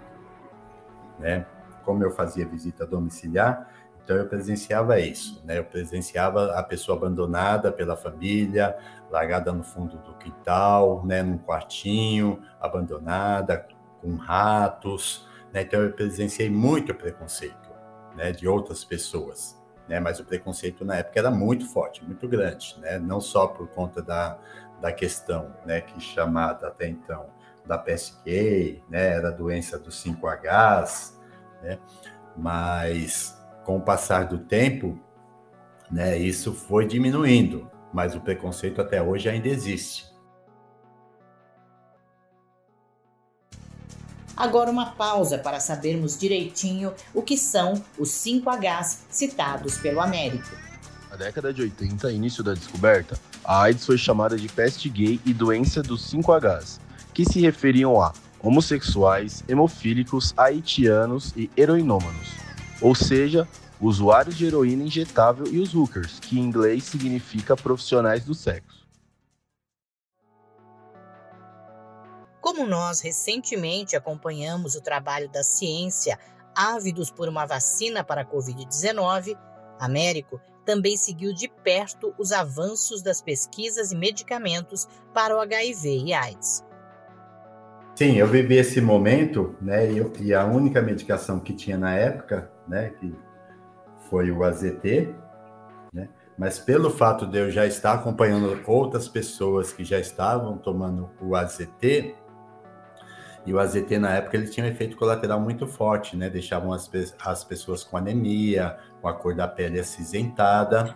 né? 1.19 1.45
como 1.87 2.03
eu 2.03 2.11
fazia 2.11 2.45
visita 2.45 2.85
domiciliar, 2.85 3.71
então 4.03 4.17
eu 4.17 4.27
presenciava 4.27 4.99
isso, 4.99 5.41
né? 5.45 5.57
Eu 5.57 5.63
presenciava 5.63 6.51
a 6.51 6.61
pessoa 6.61 6.97
abandonada 6.97 7.71
pela 7.71 7.95
família, 7.95 8.77
largada 9.09 9.53
no 9.53 9.63
fundo 9.63 9.97
do 9.99 10.13
quintal, 10.15 11.05
né, 11.05 11.23
num 11.23 11.37
quartinho, 11.37 12.41
abandonada, 12.59 13.65
com 14.01 14.15
ratos, 14.15 15.25
né? 15.53 15.61
Então 15.61 15.81
eu 15.81 15.93
presenciei 15.93 16.49
muito 16.49 16.93
preconceito, 16.93 17.69
né, 18.17 18.33
de 18.33 18.47
outras 18.47 18.83
pessoas. 18.83 19.57
Né? 19.87 19.99
Mas 19.99 20.19
o 20.19 20.25
preconceito 20.25 20.83
na 20.83 20.97
época 20.97 21.19
era 21.19 21.31
muito 21.31 21.65
forte, 21.67 22.03
muito 22.03 22.27
grande, 22.27 22.75
né? 22.79 22.99
Não 22.99 23.21
só 23.21 23.47
por 23.47 23.67
conta 23.69 24.01
da, 24.01 24.37
da 24.81 24.91
questão, 24.91 25.53
né? 25.65 25.81
Que 25.81 25.99
chamada 25.99 26.67
até 26.67 26.87
então 26.87 27.25
da 27.65 27.77
peste 27.77 28.15
né? 28.89 29.07
Era 29.07 29.29
a 29.29 29.31
doença 29.31 29.77
dos 29.77 30.03
5Hs, 30.03 31.13
né? 31.61 31.79
Mas 32.35 33.37
com 33.63 33.77
o 33.77 33.81
passar 33.81 34.25
do 34.25 34.39
tempo, 34.39 34.97
né? 35.91 36.17
Isso 36.17 36.53
foi 36.53 36.85
diminuindo, 36.85 37.69
mas 37.93 38.15
o 38.15 38.21
preconceito 38.21 38.81
até 38.81 39.01
hoje 39.01 39.29
ainda 39.29 39.47
existe. 39.47 40.16
Agora 44.37 44.69
uma 44.69 44.91
pausa 44.91 45.39
para 45.39 45.59
sabermos 45.59 46.15
direitinho 46.15 46.93
o 47.11 47.23
que 47.23 47.35
são 47.35 47.83
os 47.97 48.09
5Hs 48.09 48.99
citados 49.09 49.79
pelo 49.79 49.99
Américo. 49.99 50.55
Na 51.09 51.15
década 51.15 51.51
de 51.51 51.63
80, 51.63 52.11
início 52.11 52.43
da 52.43 52.53
descoberta, 52.53 53.19
a 53.43 53.63
AIDS 53.63 53.83
foi 53.83 53.97
chamada 53.97 54.37
de 54.37 54.47
peste 54.47 54.89
gay 54.89 55.19
e 55.25 55.33
doença 55.33 55.81
dos 55.81 56.13
5Hs, 56.13 56.79
que 57.15 57.25
se 57.25 57.41
referiam 57.41 57.99
a 57.99 58.13
homossexuais, 58.39 59.43
hemofílicos, 59.47 60.35
haitianos 60.37 61.33
e 61.35 61.49
heroinômanos, 61.57 62.29
ou 62.79 62.93
seja, 62.93 63.47
usuários 63.81 64.37
de 64.37 64.45
heroína 64.45 64.83
injetável 64.83 65.47
e 65.51 65.59
os 65.59 65.73
hookers, 65.73 66.19
que 66.19 66.39
em 66.39 66.43
inglês 66.43 66.83
significa 66.83 67.55
profissionais 67.55 68.23
do 68.23 68.35
sexo. 68.35 68.76
Como 72.47 72.65
nós 72.65 73.01
recentemente 73.01 73.93
acompanhamos 73.97 74.73
o 74.73 74.81
trabalho 74.81 75.29
da 75.29 75.43
ciência, 75.43 76.17
ávidos 76.55 77.11
por 77.11 77.27
uma 77.27 77.45
vacina 77.45 78.05
para 78.05 78.21
a 78.21 78.25
Covid-19, 78.25 79.37
Américo 79.77 80.39
também 80.65 80.95
seguiu 80.95 81.33
de 81.33 81.49
perto 81.49 82.15
os 82.17 82.31
avanços 82.31 83.01
das 83.01 83.21
pesquisas 83.21 83.91
e 83.91 83.97
medicamentos 83.97 84.87
para 85.13 85.35
o 85.35 85.41
HIV 85.41 86.05
e 86.05 86.13
AIDS. 86.13 86.63
Sim, 87.95 88.15
eu 88.15 88.27
vivi 88.27 88.55
esse 88.55 88.79
momento, 88.79 89.53
né? 89.61 89.85
E, 90.21 90.33
a 90.33 90.45
única 90.45 90.81
medicação 90.81 91.41
que 91.41 91.51
tinha 91.51 91.77
na 91.77 91.95
época, 91.95 92.49
né, 92.65 92.93
que 92.97 93.13
foi 94.09 94.31
o 94.31 94.45
AZT, 94.45 95.13
né? 95.91 96.07
Mas 96.37 96.59
pelo 96.59 96.91
fato 96.91 97.27
de 97.27 97.39
eu 97.39 97.51
já 97.51 97.65
estar 97.65 97.91
acompanhando 97.91 98.57
outras 98.65 99.09
pessoas 99.09 99.73
que 99.73 99.83
já 99.83 99.99
estavam 99.99 100.57
tomando 100.57 101.09
o 101.19 101.35
AZT, 101.35 102.15
e 103.47 103.53
o 103.53 103.59
AZT 103.59 103.97
na 103.97 104.13
época 104.15 104.35
ele 104.35 104.49
tinha 104.49 104.65
um 104.65 104.69
efeito 104.69 104.97
colateral 104.97 105.39
muito 105.39 105.65
forte, 105.65 106.17
né? 106.17 106.29
Deixavam 106.29 106.73
as, 106.73 106.91
as 107.23 107.45
pessoas 107.45 107.81
com 107.81 107.95
anemia, 107.95 108.77
com 109.01 109.07
a 109.07 109.13
cor 109.13 109.33
da 109.33 109.47
pele 109.47 109.79
acinzentada, 109.79 110.93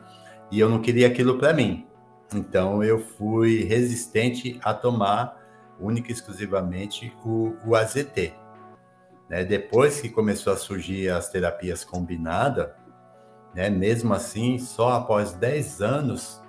e 0.52 0.60
eu 0.60 0.70
não 0.70 0.82
queria 0.82 1.08
aquilo 1.08 1.40
para 1.40 1.54
mim. 1.54 1.88
Então 2.36 2.84
eu 2.84 3.00
fui 3.00 3.64
resistente 3.64 4.60
a 4.62 4.74
tomar 4.74 5.40
única 5.80 6.12
e 6.12 6.14
exclusivamente 6.14 7.16
o, 7.24 7.56
o 7.66 7.74
AZT. 7.74 8.34
Né? 9.30 9.46
Depois 9.46 10.02
que 10.02 10.10
começou 10.10 10.52
a 10.52 10.58
surgir 10.58 11.10
as 11.10 11.30
terapias 11.30 11.86
combinadas, 11.86 12.70
né? 13.56 13.70
mesmo 13.70 14.14
assim, 14.14 14.60
só 14.60 14.92
após 14.92 15.32
10 15.32 15.82
anos 15.82 16.41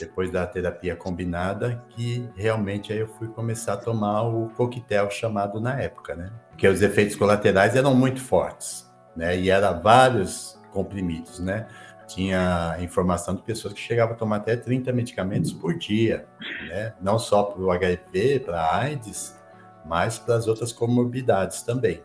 depois 0.00 0.30
da 0.30 0.46
terapia 0.46 0.96
combinada, 0.96 1.84
que 1.90 2.28
realmente 2.34 2.92
aí 2.92 2.98
eu 2.98 3.08
fui 3.08 3.28
começar 3.28 3.74
a 3.74 3.76
tomar 3.76 4.22
o 4.22 4.48
coquetel 4.50 5.10
chamado 5.10 5.60
na 5.60 5.80
época, 5.80 6.16
né? 6.16 6.32
Porque 6.50 6.66
os 6.66 6.82
efeitos 6.82 7.14
colaterais 7.14 7.76
eram 7.76 7.94
muito 7.94 8.20
fortes, 8.20 8.90
né? 9.14 9.38
E 9.38 9.50
era 9.50 9.72
vários 9.72 10.58
comprimidos, 10.72 11.38
né? 11.38 11.68
Tinha 12.06 12.76
informação 12.80 13.34
de 13.36 13.42
pessoas 13.42 13.72
que 13.72 13.80
chegavam 13.80 14.14
a 14.14 14.18
tomar 14.18 14.36
até 14.36 14.56
30 14.56 14.92
medicamentos 14.92 15.52
por 15.52 15.78
dia, 15.78 16.26
né? 16.68 16.94
Não 17.00 17.18
só 17.18 17.44
para 17.44 17.62
o 17.62 17.70
HIV, 17.70 18.40
para 18.40 18.76
AIDS, 18.76 19.38
mas 19.84 20.18
para 20.18 20.34
as 20.34 20.48
outras 20.48 20.72
comorbidades 20.72 21.62
também. 21.62 22.02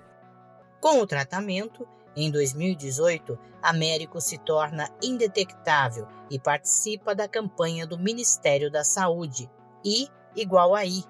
Com 0.80 1.00
o 1.00 1.08
tratamento, 1.08 1.88
em 2.16 2.32
2018, 2.32 3.38
Américo 3.62 4.22
se 4.22 4.38
torna 4.38 4.90
indetectável 5.04 6.08
e 6.30 6.40
participa 6.40 7.14
da 7.14 7.28
campanha 7.28 7.86
do 7.86 7.98
Ministério 7.98 8.72
da 8.72 8.84
Saúde. 8.84 9.50
I 9.84 10.08
igual 10.36 10.74
a 10.76 10.86
I. 10.86 11.04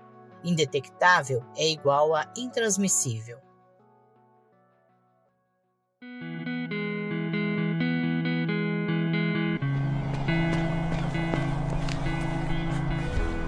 Indetectável 0.43 1.43
é 1.55 1.67
igual 1.67 2.15
a 2.15 2.31
intransmissível. 2.37 3.39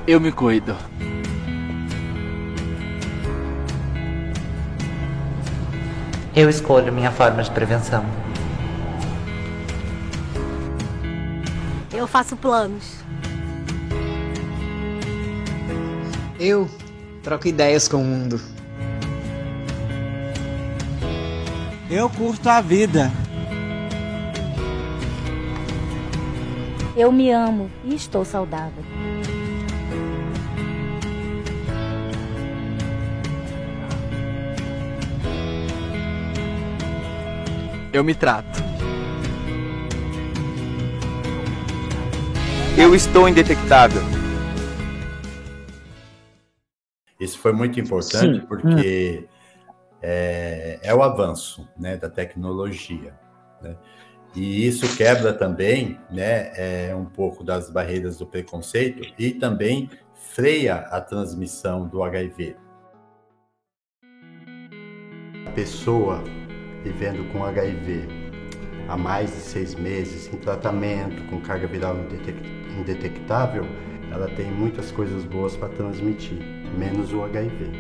Eu 0.08 0.22
me 0.22 0.32
cuido. 0.32 0.74
Eu 6.40 6.52
escolho 6.52 6.94
minha 6.94 7.12
forma 7.12 7.42
de 7.42 7.50
prevenção. 7.50 8.06
Eu 11.92 12.06
faço 12.06 12.38
planos. 12.38 12.98
Eu 16.40 16.70
troco 17.24 17.48
ideias 17.48 17.88
com 17.88 17.98
o 17.98 18.06
mundo. 18.06 18.40
Eu 21.90 22.08
curto 22.08 22.48
a 22.48 22.62
vida. 22.62 23.12
Eu 26.96 27.12
me 27.12 27.32
amo 27.32 27.72
e 27.84 27.96
estou 27.96 28.24
saudável. 28.24 28.84
Eu 37.98 38.04
me 38.04 38.14
trato. 38.14 38.60
Eu 42.78 42.94
estou 42.94 43.28
indetectável. 43.28 44.04
Isso 47.20 47.40
foi 47.40 47.54
muito 47.54 47.80
importante 47.80 48.42
Sim. 48.42 48.46
porque 48.46 49.28
é, 50.00 50.80
é, 50.84 50.94
o 50.94 51.02
avanço 51.02 51.68
né, 51.76 51.98
da 51.98 52.08
tecnologia. 52.08 53.20
Né? 53.64 53.76
E 54.36 54.68
isso 54.68 54.96
quebra 54.96 55.34
também 55.34 56.00
né, 56.12 56.52
é, 56.54 56.96
um 56.96 57.06
pouco 57.06 57.44
das 57.44 57.72
barreiras 57.72 58.20
do 58.20 58.28
preconceito 58.28 59.12
e 59.18 59.32
também 59.32 59.90
freia 60.14 60.76
a 60.76 61.02
transmissão 61.02 61.88
do 61.88 62.04
HIV. 62.04 62.58
A 65.48 65.52
pessoa 65.56 66.24
vivendo 66.88 67.30
com 67.32 67.44
HIV 67.44 68.08
há 68.88 68.96
mais 68.96 69.32
de 69.32 69.42
seis 69.42 69.76
meses, 69.76 70.34
em 70.34 70.38
tratamento, 70.38 71.22
com 71.30 71.42
carga 71.42 71.68
viral 71.68 71.98
indetectável, 72.80 73.66
ela 74.12 74.30
tem 74.36 74.50
muitas 74.50 74.92
coisas 74.92 75.26
boas 75.26 75.58
para 75.58 75.68
transmitir, 75.70 76.40
menos 76.78 77.12
o 77.12 77.24
HIV. 77.24 77.72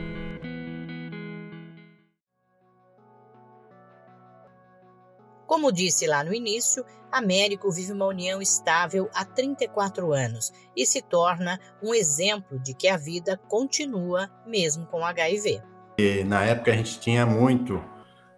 Como 5.46 5.72
disse 5.72 6.06
lá 6.06 6.24
no 6.24 6.34
início, 6.34 6.84
Américo 7.10 7.72
vive 7.72 7.94
uma 7.94 8.06
união 8.06 8.42
estável 8.42 9.10
há 9.16 9.24
34 9.24 10.12
anos 10.12 10.52
e 10.76 10.86
se 10.86 11.02
torna 11.02 11.58
um 11.82 11.96
exemplo 11.96 12.60
de 12.60 12.74
que 12.74 12.90
a 12.90 12.98
vida 12.98 13.40
continua 13.48 14.30
mesmo 14.46 14.86
com 14.88 15.06
HIV. 15.06 15.62
E 15.98 16.26
na 16.26 16.44
época 16.44 16.72
a 16.72 16.76
gente 16.76 17.00
tinha 17.00 17.26
muito 17.26 17.82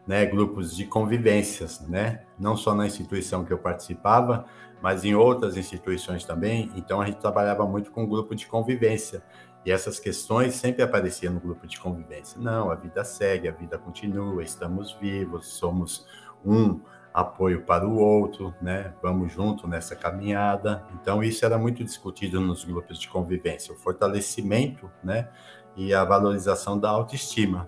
né, 0.10 0.26
grupos 0.26 0.76
de 0.76 0.86
convivências, 0.86 1.82
né, 1.82 2.24
não 2.40 2.58
só 2.58 2.74
na 2.74 2.88
instituição 2.88 3.46
que 3.46 3.54
eu 3.54 3.60
participava, 3.60 4.44
mas 4.82 5.06
em 5.06 5.14
outras 5.14 5.56
instituições 5.56 6.26
também. 6.26 6.72
Então 6.76 7.00
a 7.00 7.06
gente 7.06 7.20
trabalhava 7.20 7.64
muito 7.68 7.92
com 7.92 8.08
grupo 8.08 8.34
de 8.34 8.48
convivência 8.48 9.22
e 9.64 9.72
essas 9.72 10.00
questões 10.00 10.56
sempre 10.56 10.82
apareciam 10.82 11.32
no 11.32 11.40
grupo 11.40 11.68
de 11.68 11.80
convivência. 11.80 12.42
Não, 12.42 12.72
a 12.72 12.76
vida 12.76 13.04
segue, 13.04 13.48
a 13.48 13.52
vida 13.52 13.78
continua, 13.78 14.42
estamos 14.42 14.94
vivos, 15.00 15.46
somos 15.46 16.08
um 16.44 16.80
apoio 17.14 17.62
para 17.62 17.88
o 17.88 17.96
outro, 17.96 18.52
né? 18.60 18.96
Vamos 19.04 19.32
junto 19.32 19.68
nessa 19.68 19.96
caminhada. 19.96 20.88
Então 21.00 21.22
isso 21.22 21.46
era 21.46 21.60
muito 21.60 21.84
discutido 21.84 22.42
nos 22.42 22.64
grupos 22.66 22.98
de 22.98 23.08
convivência, 23.08 23.76
o 23.76 23.78
fortalecimento, 23.78 24.90
né? 25.04 25.30
E 25.76 25.94
a 25.94 26.04
valorização 26.04 26.80
da 26.80 26.90
autoestima 26.90 27.68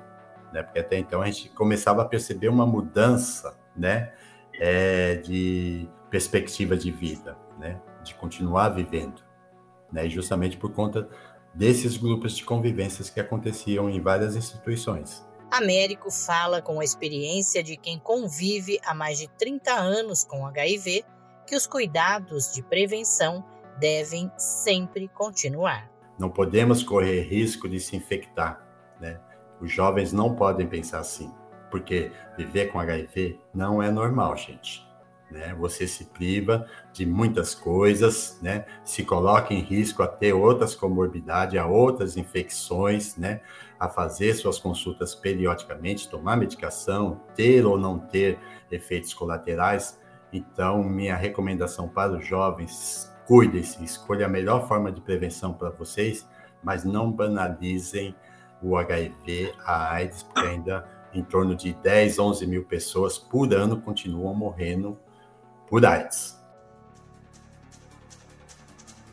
né? 0.52 0.64
Porque 0.64 0.80
até 0.80 0.98
então 0.98 1.22
a 1.22 1.26
gente 1.26 1.50
começava 1.50 2.02
a 2.02 2.06
perceber 2.06 2.50
uma 2.50 2.66
mudança, 2.66 3.58
né? 3.76 4.12
É, 4.60 5.16
de 5.16 5.88
perspectiva 6.10 6.76
de 6.76 6.92
vida, 6.92 7.38
né? 7.60 7.80
De 8.04 8.14
continuar 8.16 8.70
vivendo, 8.70 9.22
né? 9.92 10.06
E 10.06 10.10
justamente 10.10 10.58
por 10.58 10.72
conta 10.74 11.10
desses 11.54 11.98
grupos 11.98 12.36
de 12.36 12.44
convivências 12.44 13.10
que 13.10 13.20
aconteciam 13.20 13.90
em 13.90 14.00
várias 14.00 14.36
instituições. 14.36 15.26
Américo 15.52 16.10
fala 16.10 16.62
com 16.62 16.80
a 16.80 16.84
experiência 16.84 17.62
de 17.62 17.76
quem 17.76 18.00
convive 18.00 18.80
há 18.86 18.94
mais 18.94 19.20
de 19.20 19.28
30 19.28 19.72
anos 19.74 20.24
com 20.24 20.46
HIV 20.46 21.04
que 21.46 21.56
os 21.56 21.68
cuidados 21.68 22.54
de 22.54 22.64
prevenção 22.64 23.44
devem 23.78 24.32
sempre 24.38 25.10
continuar. 25.10 25.92
Não 26.18 26.30
podemos 26.30 26.84
correr 26.84 27.24
risco 27.24 27.68
de 27.68 27.80
se 27.80 27.96
infectar, 27.96 28.66
né? 29.00 29.20
Os 29.62 29.72
jovens 29.72 30.12
não 30.12 30.36
podem 30.36 30.68
pensar 30.68 31.00
assim, 31.00 31.32
porque 31.70 32.12
viver 32.36 32.72
com 32.72 32.80
HIV 32.80 33.40
não 33.54 33.82
é 33.82 33.92
normal, 33.92 34.36
gente. 34.36 34.86
Né? 35.30 35.56
Você 35.58 35.88
se 35.88 36.06
priva 36.06 36.68
de 36.92 37.06
muitas 37.06 37.56
coisas, 37.56 38.38
né? 38.42 38.66
Se 38.84 39.06
coloca 39.06 39.54
em 39.54 39.62
risco 39.62 40.04
a 40.04 40.08
ter 40.08 40.34
outras 40.34 40.76
comorbidades, 40.76 41.58
a 41.58 41.66
outras 41.66 42.18
infecções, 42.18 43.16
né? 43.16 43.40
A 43.80 43.88
fazer 43.88 44.34
suas 44.34 44.60
consultas 44.60 45.16
periodicamente, 45.16 46.10
tomar 46.10 46.36
medicação, 46.36 47.22
ter 47.34 47.66
ou 47.66 47.78
não 47.78 47.98
ter 47.98 48.38
efeitos 48.70 49.14
colaterais. 49.14 49.98
Então, 50.34 50.84
minha 50.84 51.16
recomendação 51.16 51.88
para 51.88 52.12
os 52.12 52.26
jovens 52.26 53.10
cuidem-se, 53.26 53.82
escolha 53.84 54.26
a 54.26 54.30
melhor 54.30 54.68
forma 54.68 54.92
de 54.92 55.00
prevenção 55.00 55.54
para 55.54 55.70
vocês, 55.70 56.28
mas 56.62 56.84
não 56.84 57.10
banalizem 57.10 58.14
o 58.62 58.78
HIV, 58.78 59.54
a 59.66 59.94
AIDS, 59.94 60.24
porque 60.24 60.48
ainda 60.48 60.88
em 61.14 61.24
torno 61.24 61.56
de 61.56 61.74
10, 61.74 62.20
11 62.20 62.48
mil 62.48 62.64
pessoas 62.64 63.18
por 63.18 63.54
ano 63.54 63.82
continuam 63.82 64.34
morrendo 64.34 64.98
por 65.68 65.86
AIDS. 65.86 66.40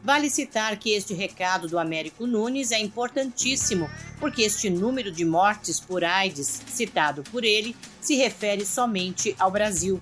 Vale 0.03 0.31
citar 0.31 0.79
que 0.79 0.91
este 0.95 1.13
recado 1.13 1.69
do 1.69 1.79
Américo 1.79 2.27
Nunes 2.27 2.71
é 2.71 2.79
importantíssimo, 2.79 3.91
porque 4.21 4.43
este 4.43 4.71
número 4.71 5.11
de 5.11 5.25
mortes 5.25 5.81
por 5.81 6.05
AIDS, 6.05 6.63
citado 6.69 7.23
por 7.25 7.45
ele, 7.45 7.77
se 8.01 8.15
refere 8.17 8.65
somente 8.65 9.35
ao 9.39 9.51
Brasil. 9.51 10.01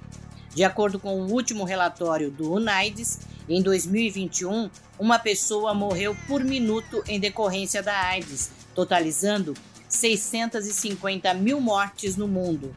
De 0.54 0.64
acordo 0.64 1.00
com 1.00 1.20
o 1.20 1.32
último 1.32 1.64
relatório 1.64 2.30
do 2.30 2.52
UNAIDS, 2.52 3.20
em 3.48 3.62
2021, 3.62 4.70
uma 4.98 5.18
pessoa 5.18 5.74
morreu 5.74 6.16
por 6.26 6.44
minuto 6.44 7.02
em 7.06 7.18
decorrência 7.18 7.82
da 7.82 7.96
AIDS, 7.96 8.50
totalizando 8.76 9.54
650 9.88 11.32
mil 11.34 11.60
mortes 11.60 12.16
no 12.16 12.28
mundo. 12.28 12.72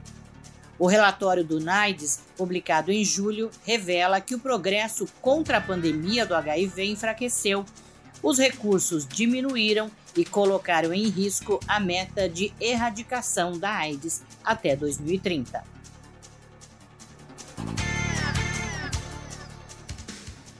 O 0.80 0.88
relatório 0.88 1.44
do 1.44 1.60
NAIDS, 1.60 2.22
publicado 2.38 2.90
em 2.90 3.04
julho, 3.04 3.52
revela 3.66 4.22
que 4.22 4.34
o 4.34 4.40
progresso 4.40 5.06
contra 5.22 5.58
a 5.58 5.62
pandemia 5.62 6.26
do 6.26 6.34
HIV 6.34 6.86
enfraqueceu. 6.86 7.66
Os 8.24 8.40
recursos 8.40 9.06
diminuíram 9.06 9.92
e 10.16 10.24
colocaram 10.24 10.94
em 10.94 11.10
risco 11.10 11.60
a 11.68 11.82
meta 11.82 12.30
de 12.30 12.54
erradicação 12.62 13.60
da 13.60 13.72
AIDS 13.72 14.24
até 14.44 14.76
2030. 14.76 15.64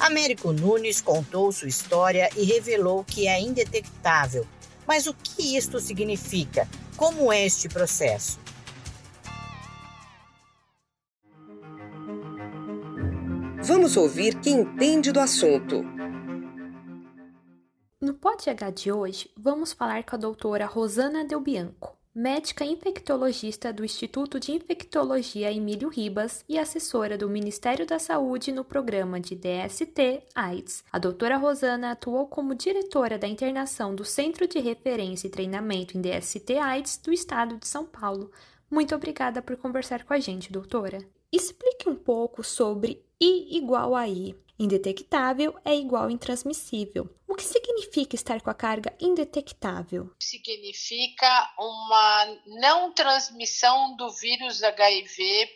Américo 0.00 0.52
Nunes 0.52 1.00
contou 1.00 1.50
sua 1.50 1.68
história 1.68 2.28
e 2.36 2.44
revelou 2.44 3.02
que 3.04 3.26
é 3.26 3.40
indetectável. 3.40 4.46
Mas 4.86 5.06
o 5.06 5.14
que 5.14 5.56
isto 5.56 5.80
significa? 5.80 6.68
Como 6.96 7.32
é 7.32 7.46
este 7.46 7.68
processo? 7.68 8.38
Vamos 13.62 13.96
ouvir 13.96 14.38
quem 14.40 14.60
entende 14.60 15.10
do 15.10 15.20
assunto. 15.20 15.82
No 17.98 18.12
PodH 18.12 18.70
de 18.74 18.92
hoje, 18.92 19.30
vamos 19.34 19.72
falar 19.72 20.04
com 20.04 20.16
a 20.16 20.18
doutora 20.18 20.66
Rosana 20.66 21.24
Del 21.24 21.40
Bianco, 21.40 21.96
médica 22.14 22.64
infectologista 22.64 23.72
do 23.72 23.84
Instituto 23.84 24.38
de 24.38 24.52
Infectologia 24.52 25.52
Emílio 25.52 25.88
Ribas 25.88 26.44
e 26.48 26.56
assessora 26.56 27.18
do 27.18 27.28
Ministério 27.28 27.84
da 27.84 27.98
Saúde 27.98 28.52
no 28.52 28.64
programa 28.64 29.18
de 29.18 29.34
DST 29.34 30.22
AIDS. 30.32 30.84
A 30.92 30.98
doutora 31.00 31.36
Rosana 31.36 31.90
atuou 31.90 32.28
como 32.28 32.54
diretora 32.54 33.18
da 33.18 33.26
internação 33.26 33.96
do 33.96 34.04
Centro 34.04 34.46
de 34.46 34.60
Referência 34.60 35.26
e 35.26 35.30
Treinamento 35.30 35.98
em 35.98 36.00
DST 36.00 36.56
AIDS 36.56 36.98
do 36.98 37.12
Estado 37.12 37.56
de 37.56 37.66
São 37.66 37.84
Paulo. 37.84 38.30
Muito 38.70 38.94
obrigada 38.94 39.42
por 39.42 39.56
conversar 39.56 40.04
com 40.04 40.14
a 40.14 40.20
gente, 40.20 40.52
doutora. 40.52 40.98
Explique 41.32 41.88
um 41.88 41.96
pouco 41.96 42.44
sobre 42.44 43.04
I 43.20 43.58
igual 43.58 43.96
a 43.96 44.08
I. 44.08 44.36
Indetectável 44.58 45.58
é 45.64 45.74
igual 45.74 46.10
intransmissível. 46.10 47.08
O 47.26 47.34
que 47.34 47.42
significa 47.42 48.14
estar 48.14 48.40
com 48.40 48.50
a 48.50 48.54
carga 48.54 48.94
indetectável? 49.00 50.14
Significa 50.22 51.52
uma 51.58 52.38
não 52.46 52.92
transmissão 52.92 53.96
do 53.96 54.10
vírus 54.10 54.62
HIV 54.62 55.50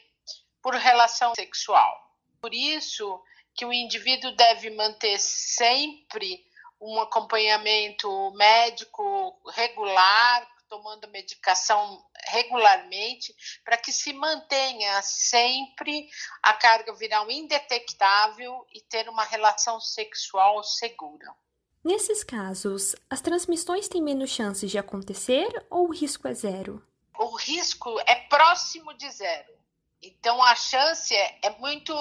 por 0.61 0.75
relação 0.75 1.33
sexual. 1.37 1.95
Por 2.41 2.53
isso 2.53 3.21
que 3.55 3.65
o 3.65 3.73
indivíduo 3.73 4.35
deve 4.35 4.71
manter 4.71 5.19
sempre 5.19 6.45
um 6.81 7.01
acompanhamento 7.01 8.33
médico 8.33 9.37
regular 9.53 10.47
tomando 10.69 11.09
medicação 11.09 12.05
regularmente 12.27 13.35
para 13.65 13.77
que 13.77 13.93
se 13.93 14.13
mantenha 14.13 15.01
sempre 15.03 16.09
a 16.43 16.53
carga 16.53 16.93
viral 16.95 17.31
indetectável 17.31 18.67
e 18.73 18.81
ter 18.81 19.09
uma 19.09 19.25
relação 19.25 19.81
sexual 19.81 20.63
segura. 20.63 21.35
Nesses 21.83 22.23
casos, 22.23 22.95
as 23.09 23.21
transmissões 23.21 23.89
têm 23.89 24.03
menos 24.03 24.31
chances 24.31 24.71
de 24.71 24.79
acontecer 24.79 25.49
ou 25.71 25.89
o 25.89 25.93
risco 25.93 26.29
é 26.29 26.35
zero? 26.35 26.85
O 27.19 27.35
risco 27.37 27.99
é 28.01 28.15
próximo 28.15 28.93
de 28.95 29.11
zero. 29.11 29.58
Então 30.01 30.41
a 30.43 30.55
chance 30.55 31.13
é, 31.15 31.39
é, 31.43 31.51
muito 31.59 31.93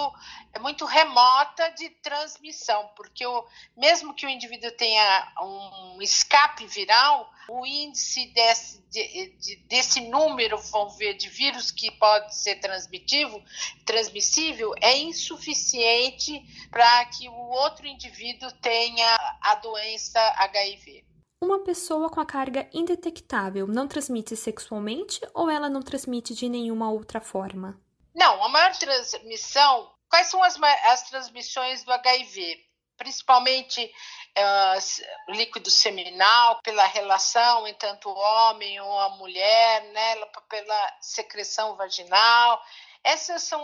é 0.53 0.59
muito 0.59 0.85
remota 0.85 1.69
de 1.69 1.89
transmissão, 1.89 2.89
porque 2.95 3.25
o, 3.25 3.45
mesmo 3.75 4.13
que 4.13 4.25
o 4.25 4.29
indivíduo 4.29 4.71
tenha 4.71 5.33
um 5.41 6.01
escape 6.01 6.67
viral, 6.67 7.31
o 7.49 7.65
índice 7.65 8.27
desse, 8.27 8.81
de, 8.89 9.29
de, 9.39 9.55
desse 9.67 10.01
número, 10.01 10.57
vamos 10.71 10.95
ver, 10.97 11.15
de 11.15 11.27
vírus 11.27 11.71
que 11.71 11.89
pode 11.91 12.35
ser 12.35 12.57
transmitivo, 12.59 13.41
transmissível 13.83 14.73
é 14.81 14.97
insuficiente 14.97 16.39
para 16.69 17.05
que 17.05 17.27
o 17.27 17.49
outro 17.49 17.87
indivíduo 17.87 18.51
tenha 18.61 19.37
a 19.41 19.55
doença 19.55 20.19
HIV. 20.37 21.03
Uma 21.43 21.63
pessoa 21.63 22.09
com 22.09 22.19
a 22.19 22.25
carga 22.25 22.67
indetectável 22.73 23.67
não 23.67 23.87
transmite 23.87 24.35
sexualmente 24.35 25.21
ou 25.33 25.49
ela 25.49 25.69
não 25.69 25.81
transmite 25.81 26.33
de 26.33 26.49
nenhuma 26.49 26.91
outra 26.91 27.21
forma? 27.21 27.79
Não, 28.17 28.43
a 28.43 28.49
maior 28.49 28.75
transmissão. 28.75 29.93
Quais 30.09 30.27
são 30.27 30.43
as, 30.43 30.59
as 30.85 31.03
transmissões 31.03 31.83
do 31.83 31.93
HIV? 31.93 32.65
Principalmente 32.97 33.85
uh, 33.85 35.31
líquido 35.33 35.69
seminal, 35.69 36.59
pela 36.63 36.83
relação 36.87 37.67
entre 37.67 37.87
tanto 37.87 38.09
homem 38.09 38.81
ou 38.81 38.99
a 38.99 39.09
mulher, 39.09 39.83
né, 39.91 40.15
pela 40.49 40.97
secreção 40.99 41.75
vaginal. 41.75 42.59
Essas 43.03 43.43
são 43.43 43.63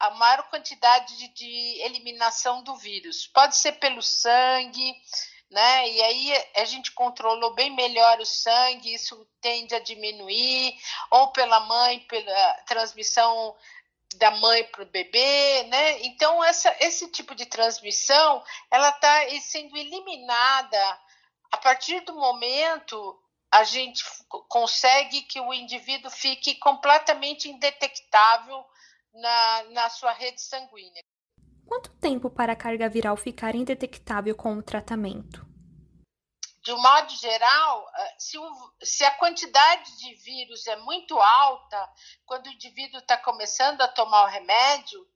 a 0.00 0.10
maior 0.10 0.42
quantidade 0.50 1.16
de, 1.16 1.28
de 1.28 1.80
eliminação 1.82 2.64
do 2.64 2.74
vírus. 2.74 3.28
Pode 3.28 3.56
ser 3.56 3.74
pelo 3.74 4.02
sangue, 4.02 4.92
né? 5.48 5.88
E 5.88 6.02
aí 6.02 6.44
a 6.56 6.64
gente 6.64 6.90
controlou 6.90 7.54
bem 7.54 7.70
melhor 7.70 8.18
o 8.18 8.26
sangue, 8.26 8.92
isso 8.92 9.24
tende 9.40 9.72
a 9.72 9.78
diminuir, 9.78 10.76
ou 11.12 11.28
pela 11.28 11.60
mãe, 11.60 12.00
pela 12.00 12.54
transmissão 12.66 13.54
da 14.18 14.30
mãe 14.32 14.64
para 14.64 14.82
o 14.82 14.86
bebê, 14.86 15.64
né? 15.64 16.02
Então 16.02 16.42
essa, 16.44 16.74
esse 16.80 17.10
tipo 17.10 17.34
de 17.34 17.46
transmissão 17.46 18.42
ela 18.70 18.90
está 18.90 19.28
sendo 19.40 19.76
eliminada 19.76 21.00
a 21.52 21.56
partir 21.56 22.00
do 22.00 22.14
momento 22.14 23.18
a 23.52 23.62
gente 23.62 24.04
consegue 24.48 25.22
que 25.22 25.40
o 25.40 25.54
indivíduo 25.54 26.10
fique 26.10 26.56
completamente 26.56 27.48
indetectável 27.48 28.64
na, 29.14 29.62
na 29.70 29.88
sua 29.88 30.12
rede 30.12 30.40
sanguínea. 30.40 31.00
Quanto 31.64 31.90
tempo 32.00 32.28
para 32.28 32.52
a 32.52 32.56
carga 32.56 32.88
viral 32.88 33.16
ficar 33.16 33.54
indetectável 33.54 34.34
com 34.34 34.56
o 34.56 34.62
tratamento? 34.62 35.43
De 36.64 36.72
um 36.72 36.80
modo 36.80 37.14
geral, 37.16 37.90
eh, 37.94 38.14
se, 38.18 38.38
o, 38.38 38.74
se 38.82 39.04
a 39.04 39.10
quantidade 39.12 39.98
de 39.98 40.14
vírus 40.14 40.66
é 40.66 40.76
muito 40.76 41.20
alta, 41.20 41.92
quando 42.24 42.46
o 42.46 42.52
indivíduo 42.52 43.00
está 43.00 43.18
começando 43.18 43.82
a 43.82 43.88
tomar 43.88 44.24
o 44.24 44.30
remédio, 44.30 45.06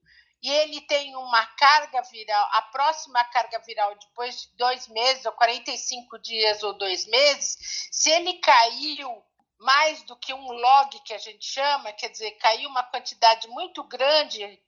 e 0.42 0.50
ele 0.50 0.82
tem 0.82 1.16
uma 1.16 1.44
carga 1.46 2.02
viral, 2.02 2.48
a 2.52 2.62
próxima 2.62 3.24
carga 3.24 3.58
viral 3.60 3.96
depois 3.96 4.42
de 4.42 4.56
dois 4.56 4.86
meses, 4.88 5.24
ou 5.24 5.32
45 5.32 6.18
dias 6.18 6.62
ou 6.62 6.74
dois 6.74 7.06
meses, 7.06 7.56
se 7.90 8.10
ele 8.10 8.34
caiu 8.34 9.24
mais 9.58 10.02
do 10.02 10.14
que 10.16 10.34
um 10.34 10.52
log 10.52 11.00
que 11.00 11.14
a 11.14 11.18
gente 11.18 11.44
chama, 11.44 11.92
quer 11.94 12.10
dizer, 12.10 12.30
caiu 12.32 12.68
uma 12.68 12.84
quantidade 12.84 13.48
muito 13.48 13.82
grande, 13.84 14.62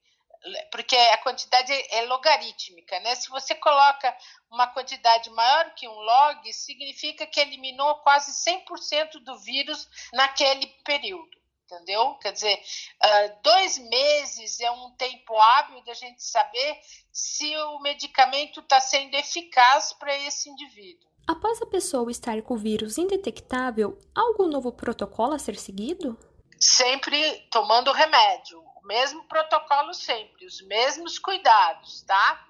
porque 0.71 0.97
a 0.97 1.19
quantidade 1.19 1.73
é 1.73 2.03
logarítmica, 2.03 2.99
né? 3.01 3.15
Se 3.15 3.29
você 3.29 3.55
coloca 3.55 4.17
uma 4.51 4.67
quantidade 4.69 5.29
maior 5.31 5.75
que 5.75 5.87
um 5.87 5.93
log, 5.93 6.53
significa 6.53 7.27
que 7.27 7.41
eliminou 7.41 7.97
quase 7.97 8.33
100% 8.33 9.23
do 9.23 9.39
vírus 9.39 9.89
naquele 10.13 10.67
período 10.85 11.41
entendeu? 11.73 12.15
Quer 12.15 12.33
dizer, 12.33 12.55
uh, 12.57 13.43
dois 13.43 13.79
meses 13.79 14.61
é 14.61 14.71
um 14.71 14.91
tempo 14.97 15.39
hábil 15.39 15.83
da 15.85 15.95
gente 15.95 16.23
saber 16.23 16.81
se 17.13 17.57
o 17.57 17.79
medicamento 17.81 18.61
está 18.61 18.81
sendo 18.81 19.15
eficaz 19.15 19.93
para 19.93 20.17
esse 20.27 20.51
indivíduo. 20.51 21.09
Após 21.29 21.63
a 21.63 21.67
pessoa 21.67 22.11
estar 22.11 22.43
com 22.43 22.55
o 22.55 22.59
vírus 22.59 22.99
indetectável, 22.99 23.97
algum 24.15 24.49
novo 24.49 24.73
protocolo 24.73 25.35
a 25.35 25.39
ser 25.39 25.57
seguido? 25.57 26.19
Sempre 26.59 27.47
tomando 27.51 27.93
remédio, 27.93 28.61
o 28.83 28.87
mesmo 28.87 29.25
protocolo 29.25 29.93
sempre, 29.95 30.47
os 30.47 30.61
mesmos 30.63 31.19
cuidados, 31.19 32.03
tá? 32.03 32.47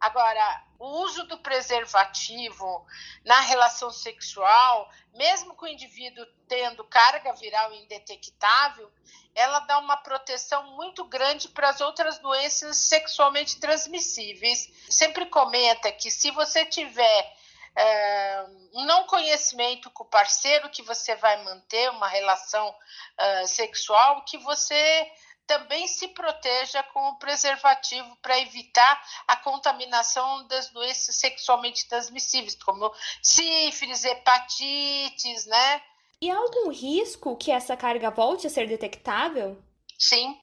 Agora, 0.00 0.64
o 0.78 0.86
uso 1.02 1.24
do 1.24 1.38
preservativo 1.38 2.86
na 3.24 3.40
relação 3.40 3.90
sexual, 3.90 4.90
mesmo 5.14 5.54
com 5.54 5.64
o 5.64 5.68
indivíduo 5.68 6.26
tendo 6.46 6.84
carga 6.84 7.32
viral 7.32 7.72
indetectável, 7.72 8.90
ela 9.34 9.60
dá 9.60 9.78
uma 9.78 9.96
proteção 9.96 10.76
muito 10.76 11.04
grande 11.04 11.48
para 11.48 11.70
as 11.70 11.80
outras 11.80 12.18
doenças 12.18 12.76
sexualmente 12.76 13.58
transmissíveis. 13.58 14.70
Sempre 14.88 15.26
comenta 15.26 15.90
que 15.90 16.10
se 16.10 16.30
você 16.30 16.64
tiver 16.64 17.36
é, 17.76 18.44
um 18.72 18.84
não 18.84 19.04
conhecimento 19.06 19.90
com 19.90 20.04
o 20.04 20.08
parceiro 20.08 20.70
que 20.70 20.82
você 20.82 21.16
vai 21.16 21.42
manter 21.42 21.90
uma 21.90 22.06
relação 22.06 22.68
uh, 22.68 23.46
sexual, 23.48 24.22
que 24.24 24.38
você 24.38 25.10
também 25.46 25.86
se 25.86 26.08
proteja 26.08 26.82
com 26.84 27.08
o 27.08 27.18
preservativo 27.18 28.16
para 28.22 28.38
evitar 28.40 29.02
a 29.26 29.36
contaminação 29.36 30.46
das 30.46 30.70
doenças 30.70 31.16
sexualmente 31.16 31.88
transmissíveis, 31.88 32.54
como 32.62 32.92
sífilis, 33.22 34.04
hepatites, 34.04 35.46
né? 35.46 35.82
E 36.20 36.30
há 36.30 36.36
algum 36.36 36.70
risco 36.70 37.36
que 37.36 37.50
essa 37.50 37.76
carga 37.76 38.10
volte 38.10 38.46
a 38.46 38.50
ser 38.50 38.66
detectável? 38.66 39.62
Sim. 39.98 40.40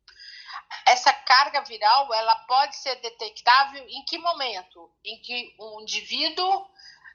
Essa 0.86 1.12
carga 1.12 1.62
viral, 1.62 2.14
ela 2.14 2.36
pode 2.48 2.76
ser 2.78 2.96
detectável 2.98 3.84
em 3.88 4.04
que 4.06 4.18
momento? 4.18 4.90
Em 5.04 5.20
que 5.20 5.56
um 5.60 5.82
indivíduo 5.82 6.68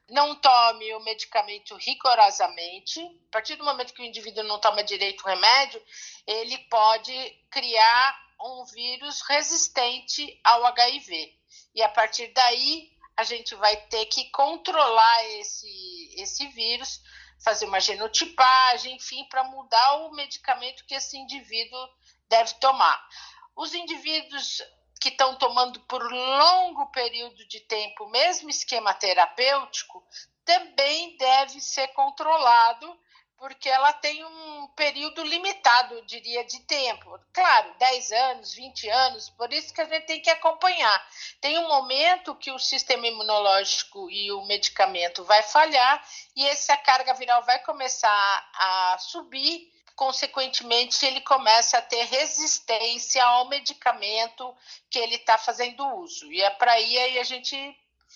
não 0.09 0.35
tome 0.37 0.95
o 0.95 1.01
medicamento 1.01 1.75
rigorosamente. 1.77 3.01
A 3.01 3.33
partir 3.33 3.57
do 3.57 3.65
momento 3.65 3.93
que 3.93 4.03
o 4.03 4.05
indivíduo 4.05 4.45
não 4.45 4.61
toma 4.61 4.85
direito 4.85 5.23
o 5.23 5.29
remédio, 5.29 5.83
ele 6.27 6.59
pode 6.71 7.13
criar 7.51 8.27
um 8.41 8.65
vírus 8.67 9.21
resistente 9.23 10.39
ao 10.45 10.65
HIV. 10.67 11.35
E 11.75 11.83
a 11.83 11.89
partir 11.89 12.29
daí, 12.29 12.91
a 13.17 13.25
gente 13.25 13.55
vai 13.55 13.77
ter 13.89 14.07
que 14.07 14.31
controlar 14.31 15.25
esse, 15.39 16.15
esse 16.17 16.47
vírus, 16.49 17.01
fazer 17.43 17.67
uma 17.67 17.81
genotipagem, 17.81 18.97
enfim, 18.97 19.25
para 19.25 19.45
mudar 19.45 19.95
o 19.97 20.13
medicamento 20.13 20.85
que 20.87 20.95
esse 20.95 21.17
indivíduo 21.17 21.89
deve 22.29 22.55
tomar. 22.55 23.09
Os 23.57 23.73
indivíduos 23.73 24.63
que 25.01 25.09
estão 25.09 25.37
tomando 25.37 25.81
por 25.81 26.03
longo 26.03 26.87
período 26.87 27.47
de 27.47 27.61
tempo 27.61 28.05
o 28.05 28.11
mesmo 28.11 28.49
esquema 28.49 28.95
terapêutico, 28.95 30.03
também 30.45 31.17
deve 31.17 31.61
ser 31.61 31.89
controlado, 31.89 32.99
porque 33.37 33.69
ela 33.69 33.93
tem 33.93 34.25
um 34.25 34.69
período 34.69 35.23
limitado, 35.23 35.95
eu 35.95 36.05
diria, 36.07 36.45
de 36.45 36.61
tempo. 36.61 37.19
Claro, 37.33 37.75
10 37.79 38.13
anos, 38.13 38.55
20 38.55 38.89
anos, 38.89 39.29
por 39.31 39.53
isso 39.53 39.75
que 39.75 39.81
a 39.81 39.85
gente 39.85 40.07
tem 40.07 40.23
que 40.23 40.31
acompanhar. 40.31 41.07
Tem 41.41 41.59
um 41.59 41.69
momento 41.69 42.35
que 42.35 42.51
o 42.51 42.59
sistema 42.59 43.07
imunológico 43.07 44.11
e 44.11 44.33
o 44.33 44.47
medicamento 44.47 45.23
vai 45.25 45.43
falhar 45.43 46.03
e 46.35 46.47
essa 46.47 46.77
carga 46.79 47.13
viral 47.13 47.43
vai 47.43 47.59
começar 47.59 48.51
a 48.55 48.97
subir 48.99 49.76
consequentemente, 49.97 51.05
ele 51.05 51.23
começa 51.23 51.79
a 51.79 51.83
ter 51.83 52.05
resistência 52.05 53.25
ao 53.25 53.49
medicamento 53.49 54.55
que 54.91 54.99
ele 54.99 55.17
está 55.17 55.39
fazendo 55.39 55.85
uso. 55.97 56.31
E 56.31 56.43
é 56.43 56.51
para 56.51 56.73
aí, 56.73 56.99
aí 56.99 57.19
a 57.19 57.25
gente 57.25 57.57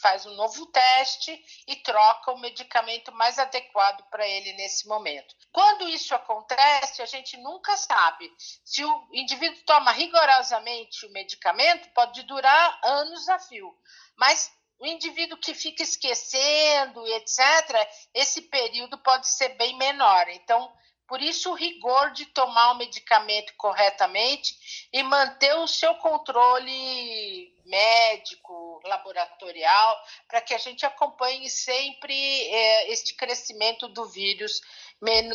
faz 0.00 0.24
um 0.24 0.34
novo 0.34 0.66
teste 0.66 1.44
e 1.66 1.76
troca 1.76 2.32
o 2.32 2.38
medicamento 2.38 3.12
mais 3.12 3.38
adequado 3.38 4.02
para 4.10 4.26
ele 4.26 4.52
nesse 4.52 4.86
momento. 4.86 5.34
Quando 5.52 5.88
isso 5.88 6.14
acontece, 6.14 7.02
a 7.02 7.06
gente 7.06 7.36
nunca 7.38 7.76
sabe. 7.76 8.30
Se 8.64 8.84
o 8.84 9.08
indivíduo 9.12 9.62
toma 9.64 9.92
rigorosamente 9.92 11.06
o 11.06 11.12
medicamento, 11.12 11.88
pode 11.90 12.22
durar 12.22 12.80
anos 12.84 13.28
a 13.28 13.38
fio. 13.38 13.74
Mas 14.16 14.52
o 14.78 14.86
indivíduo 14.86 15.38
que 15.38 15.54
fica 15.54 15.82
esquecendo, 15.82 17.06
etc., 17.06 17.88
esse 18.14 18.42
período 18.42 18.96
pode 18.98 19.28
ser 19.28 19.50
bem 19.50 19.76
menor. 19.76 20.28
Então, 20.28 20.72
por 21.11 21.20
isso, 21.20 21.51
o 21.51 21.55
rigor 21.55 22.12
de 22.12 22.25
tomar 22.27 22.70
o 22.70 22.79
medicamento 22.79 23.53
corretamente 23.57 24.55
e 24.92 25.03
manter 25.03 25.53
o 25.55 25.66
seu 25.66 25.92
controle 25.96 27.53
médico, 27.66 28.81
laboratorial, 28.85 29.96
para 30.29 30.40
que 30.40 30.55
a 30.55 30.59
gente 30.59 30.87
acompanhe 30.87 31.51
sempre 31.51 32.14
é, 32.14 32.92
este 32.92 33.16
crescimento 33.16 33.88
do 33.88 34.07
vírus, 34.07 34.61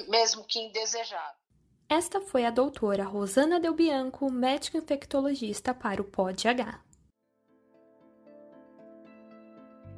mesmo 0.08 0.46
que 0.46 0.60
indesejado. 0.60 1.36
Esta 1.90 2.22
foi 2.22 2.46
a 2.46 2.52
doutora 2.52 3.04
Rosana 3.04 3.60
Del 3.60 3.74
Bianco, 3.74 4.32
médica 4.32 4.78
infectologista 4.78 5.74
para 5.74 6.02
o 6.02 6.06
POD-H. 6.06 6.80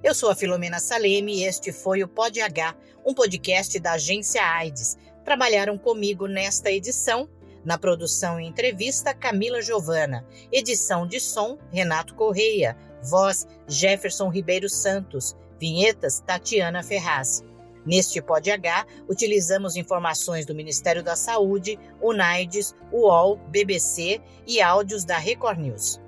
Eu 0.03 0.15
sou 0.15 0.31
a 0.31 0.35
Filomena 0.35 0.79
Saleme 0.79 1.39
e 1.39 1.43
este 1.43 1.71
foi 1.71 2.01
o 2.01 2.07
POD-H, 2.07 2.75
um 3.05 3.13
podcast 3.13 3.79
da 3.79 3.93
agência 3.93 4.43
AIDS 4.43 4.97
Trabalharam 5.27 5.77
comigo 5.77 6.25
nesta 6.25 6.71
edição, 6.71 7.27
na 7.65 7.77
produção 7.77 8.39
e 8.39 8.47
entrevista, 8.47 9.13
Camila 9.13 9.61
Giovana, 9.61 10.25
edição 10.49 11.05
de 11.05 11.19
som, 11.19 11.57
Renato 11.69 12.15
Correia, 12.15 12.77
voz, 13.03 13.45
Jefferson 13.67 14.29
Ribeiro 14.29 14.69
Santos, 14.69 15.35
vinhetas, 15.59 16.21
Tatiana 16.21 16.81
Ferraz. 16.81 17.43
Neste 17.85 18.21
Pod 18.21 18.49
utilizamos 19.09 19.75
informações 19.75 20.45
do 20.45 20.55
Ministério 20.55 21.03
da 21.03 21.17
Saúde, 21.17 21.77
UNAIDS, 22.01 22.73
UOL, 22.89 23.35
BBC 23.49 24.21
e 24.47 24.61
áudios 24.61 25.03
da 25.03 25.17
Record 25.17 25.59
News. 25.59 25.99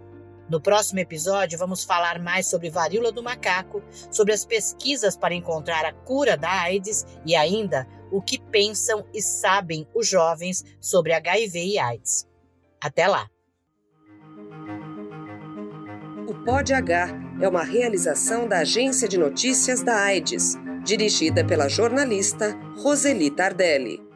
No 0.50 0.62
próximo 0.62 1.00
episódio, 1.00 1.60
vamos 1.60 1.84
falar 1.84 2.20
mais 2.20 2.48
sobre 2.48 2.70
varíola 2.70 3.12
do 3.12 3.22
macaco, 3.22 3.84
sobre 4.10 4.34
as 4.34 4.46
pesquisas 4.46 5.18
para 5.18 5.36
encontrar 5.36 5.84
a 5.84 5.92
cura 5.92 6.38
da 6.38 6.50
AIDS 6.62 7.06
e 7.26 7.36
ainda 7.36 7.86
o 8.12 8.22
que 8.22 8.40
pensam 8.40 9.06
e 9.14 9.22
sabem 9.22 9.88
os 9.94 10.08
jovens 10.08 10.64
sobre 10.80 11.14
HIV 11.14 11.60
e 11.60 11.80
AIDS. 11.80 12.28
Até 12.82 13.08
lá! 13.08 13.30
O 16.28 16.34
Pod 16.46 16.74
H 16.74 17.10
é 17.42 17.48
uma 17.48 17.64
realização 17.64 18.48
da 18.48 18.60
Agência 18.60 19.08
de 19.08 19.18
Notícias 19.18 19.82
da 19.82 19.96
AIDS, 20.04 20.56
dirigida 20.84 21.46
pela 21.46 21.68
jornalista 21.68 22.58
Roseli 22.78 23.32
Tardelli. 23.32 24.09